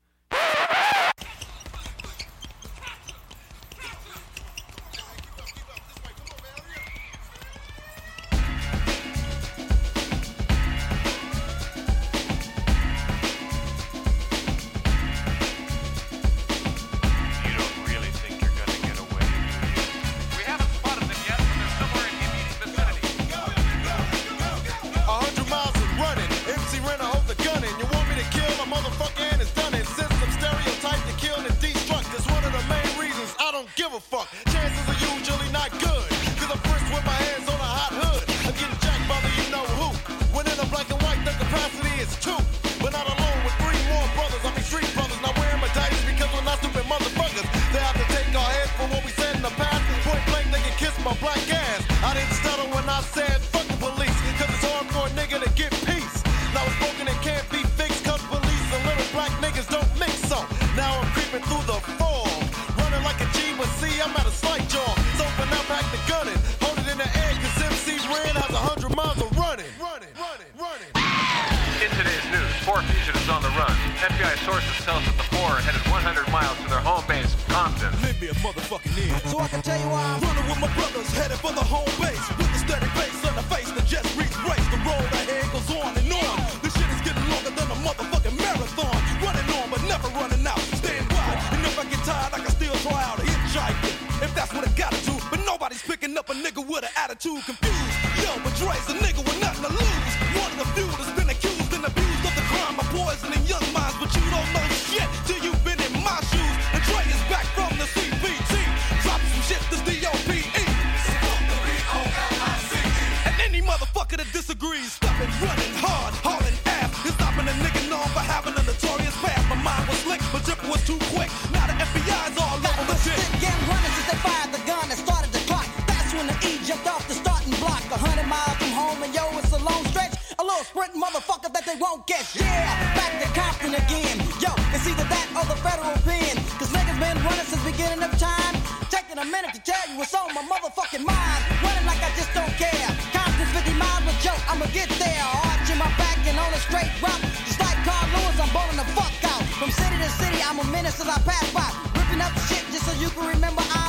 jumped 126.74 126.88
off 126.88 127.08
the 127.08 127.14
starting 127.14 127.54
block, 127.62 127.82
a 127.90 127.98
hundred 127.98 128.26
miles 128.26 128.56
from 128.58 128.72
home, 128.74 129.02
and 129.02 129.14
yo, 129.14 129.22
it's 129.38 129.52
a 129.52 129.62
long 129.62 129.84
stretch. 129.94 130.14
A 130.38 130.42
little 130.42 130.64
sprint 130.66 130.94
motherfucker 130.98 131.52
that 131.54 131.62
they 131.62 131.78
won't 131.78 132.06
get. 132.06 132.26
Yeah, 132.34 132.66
back 132.98 133.14
to 133.22 133.28
Compton 133.30 133.74
again. 133.78 134.18
Yo, 134.42 134.50
it's 134.74 134.86
either 134.86 135.06
that 135.06 135.26
or 135.38 135.46
the 135.46 135.58
federal 135.62 135.94
pen. 136.02 136.34
Cause 136.58 136.74
niggas 136.74 136.98
been 136.98 137.18
running 137.22 137.46
since 137.46 137.62
beginning 137.62 138.02
of 138.02 138.10
time. 138.18 138.54
Taking 138.90 139.18
a 139.22 139.26
minute 139.26 139.54
to 139.54 139.62
tell 139.62 139.84
you 139.86 140.02
what's 140.02 140.14
on 140.14 140.34
my 140.34 140.42
motherfucking 140.42 141.06
mind. 141.06 141.40
Running 141.62 141.86
like 141.86 142.02
I 142.02 142.10
just 142.18 142.34
don't 142.34 142.50
care. 142.58 142.88
Compton 143.14 143.46
50 143.54 143.78
miles 143.78 144.02
with 144.10 144.18
Joe, 144.18 144.34
I'ma 144.50 144.66
get 144.74 144.90
there. 144.98 145.22
Arching 145.46 145.78
my 145.78 145.90
back 145.94 146.18
and 146.26 146.34
on 146.34 146.50
a 146.50 146.60
straight 146.66 146.90
route, 146.98 147.22
Just 147.46 147.62
like 147.62 147.78
Carl 147.86 148.10
Lewis, 148.10 148.38
I'm 148.42 148.50
balling 148.50 148.78
the 148.82 148.88
fuck 148.98 149.14
out. 149.30 149.46
From 149.62 149.70
city 149.70 149.94
to 150.02 150.10
city, 150.18 150.42
I'm 150.42 150.58
a 150.58 150.66
menace 150.74 150.98
as 150.98 151.06
I 151.06 151.22
pass 151.22 151.46
by. 151.54 151.70
Ripping 151.94 152.18
up 152.18 152.34
shit 152.50 152.66
just 152.74 152.90
so 152.90 152.92
you 152.98 153.14
can 153.14 153.30
remember 153.30 153.62
I 153.62 153.83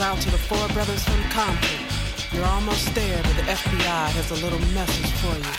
out 0.00 0.20
to 0.20 0.30
the 0.30 0.38
four 0.38 0.66
brothers 0.68 1.04
from 1.04 1.22
Compton. 1.24 1.80
You're 2.32 2.46
almost 2.46 2.94
there, 2.94 3.20
but 3.22 3.36
the 3.36 3.42
FBI 3.42 4.06
has 4.16 4.30
a 4.30 4.38
little 4.40 4.60
message 4.72 5.12
for 5.20 5.34
you. 5.36 5.52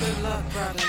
Good 0.00 0.22
luck, 0.22 0.44
brother. 0.48 0.84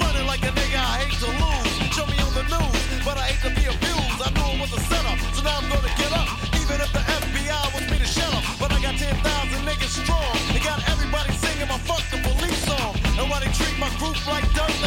Running 0.00 0.26
like 0.26 0.42
a 0.42 0.52
nigga, 0.58 0.80
I 0.80 1.06
hate 1.06 1.18
to 1.22 1.30
lose. 1.38 1.74
Show 1.94 2.06
me 2.10 2.18
on 2.18 2.34
the 2.34 2.46
news, 2.50 2.82
but 3.06 3.14
I 3.18 3.30
hate 3.30 3.42
to 3.46 3.52
be 3.54 3.70
abused. 3.70 4.18
I 4.26 4.30
knew 4.34 4.58
it 4.58 4.60
was 4.66 4.72
a 4.74 4.82
setup, 4.90 5.18
so 5.38 5.42
now 5.46 5.60
I'm 5.62 5.70
gonna 5.70 5.94
get 5.94 6.10
up. 6.10 6.26
Even 6.56 6.80
if 6.82 6.90
the 6.90 7.04
FBI 7.04 7.62
wants 7.74 7.88
me 7.90 7.98
to 7.98 8.08
shut 8.08 8.32
up, 8.34 8.42
but 8.58 8.72
I 8.72 8.82
got 8.82 8.98
10,000 8.98 9.22
niggas 9.62 10.02
strong. 10.02 10.34
They 10.50 10.58
got 10.66 10.82
everybody 10.90 11.30
singing 11.38 11.68
my 11.68 11.78
fuck 11.86 12.02
the 12.10 12.18
police 12.26 12.58
song. 12.66 12.98
And 13.18 13.30
why 13.30 13.38
they 13.38 13.52
treat 13.54 13.78
my 13.78 13.90
group 14.00 14.18
like 14.26 14.46
dirt, 14.50 14.85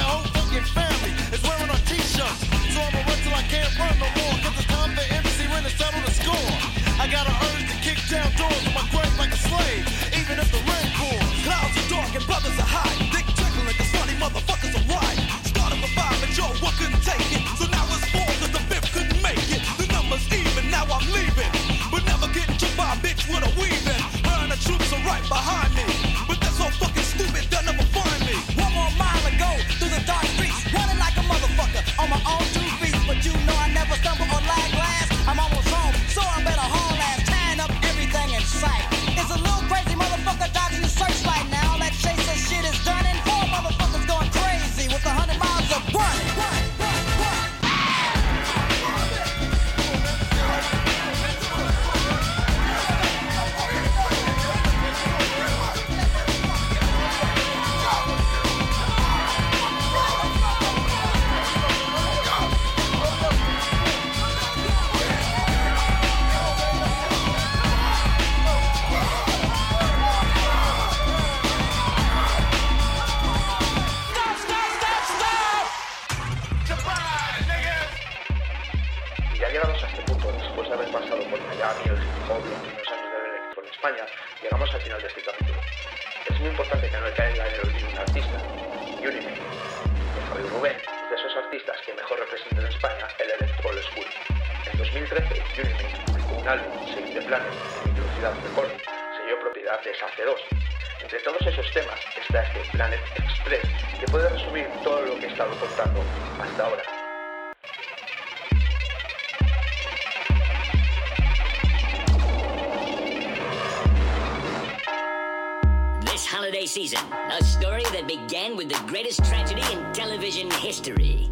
season, 116.69 116.99
a 117.31 117.43
story 117.43 117.81
that 117.91 118.07
began 118.07 118.55
with 118.55 118.69
the 118.69 118.79
greatest 118.85 119.25
tragedy 119.25 119.63
in 119.73 119.91
television 119.91 120.51
history. 120.51 121.27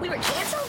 We 0.00 0.08
were 0.08 0.16
canceled? 0.16 0.63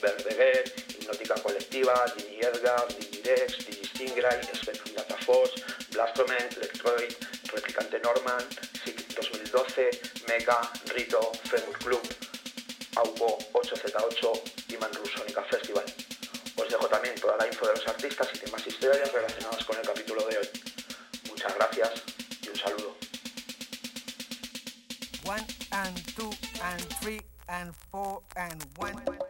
David 0.00 0.24
Verdeguer, 0.24 0.64
Hipnótica 0.98 1.34
Colectiva, 1.42 1.94
Edgar, 2.40 2.86
Digirex, 2.88 3.66
Digistingray, 3.66 4.42
Spectrum 4.54 4.94
Data 4.94 5.16
Force, 5.24 5.62
Blastomen, 5.92 6.48
Electroid, 6.56 7.14
Replicante 7.52 7.98
Norman, 8.00 8.44
SIC 8.84 9.14
2012, 9.14 9.90
Mega, 10.28 10.60
Rito, 10.94 11.32
Femur 11.44 11.78
Club, 11.78 12.02
AUBO 12.96 13.38
8Z8 13.52 14.40
y 14.68 14.76
Manrusónica 14.76 15.42
Festival. 15.44 15.84
Os 16.56 16.68
dejo 16.68 16.88
también 16.88 17.14
toda 17.16 17.36
la 17.36 17.46
info 17.46 17.66
de 17.66 17.74
los 17.74 17.88
artistas 17.88 18.28
y 18.34 18.38
demás 18.38 18.66
historias 18.66 19.12
relacionadas 19.12 19.64
con 19.64 19.76
el 19.76 19.86
capítulo 19.86 20.24
de 20.26 20.38
hoy. 20.38 20.48
Muchas 21.28 21.54
gracias 21.54 22.02
y 22.42 22.48
un 22.48 22.56
saludo. 22.56 22.94
One 25.24 25.46
and 25.72 26.14
two 26.14 26.30
and 26.62 26.80
three 27.00 27.20
and 27.48 27.74
four 27.90 28.22
and 28.36 28.64
one. 28.78 29.27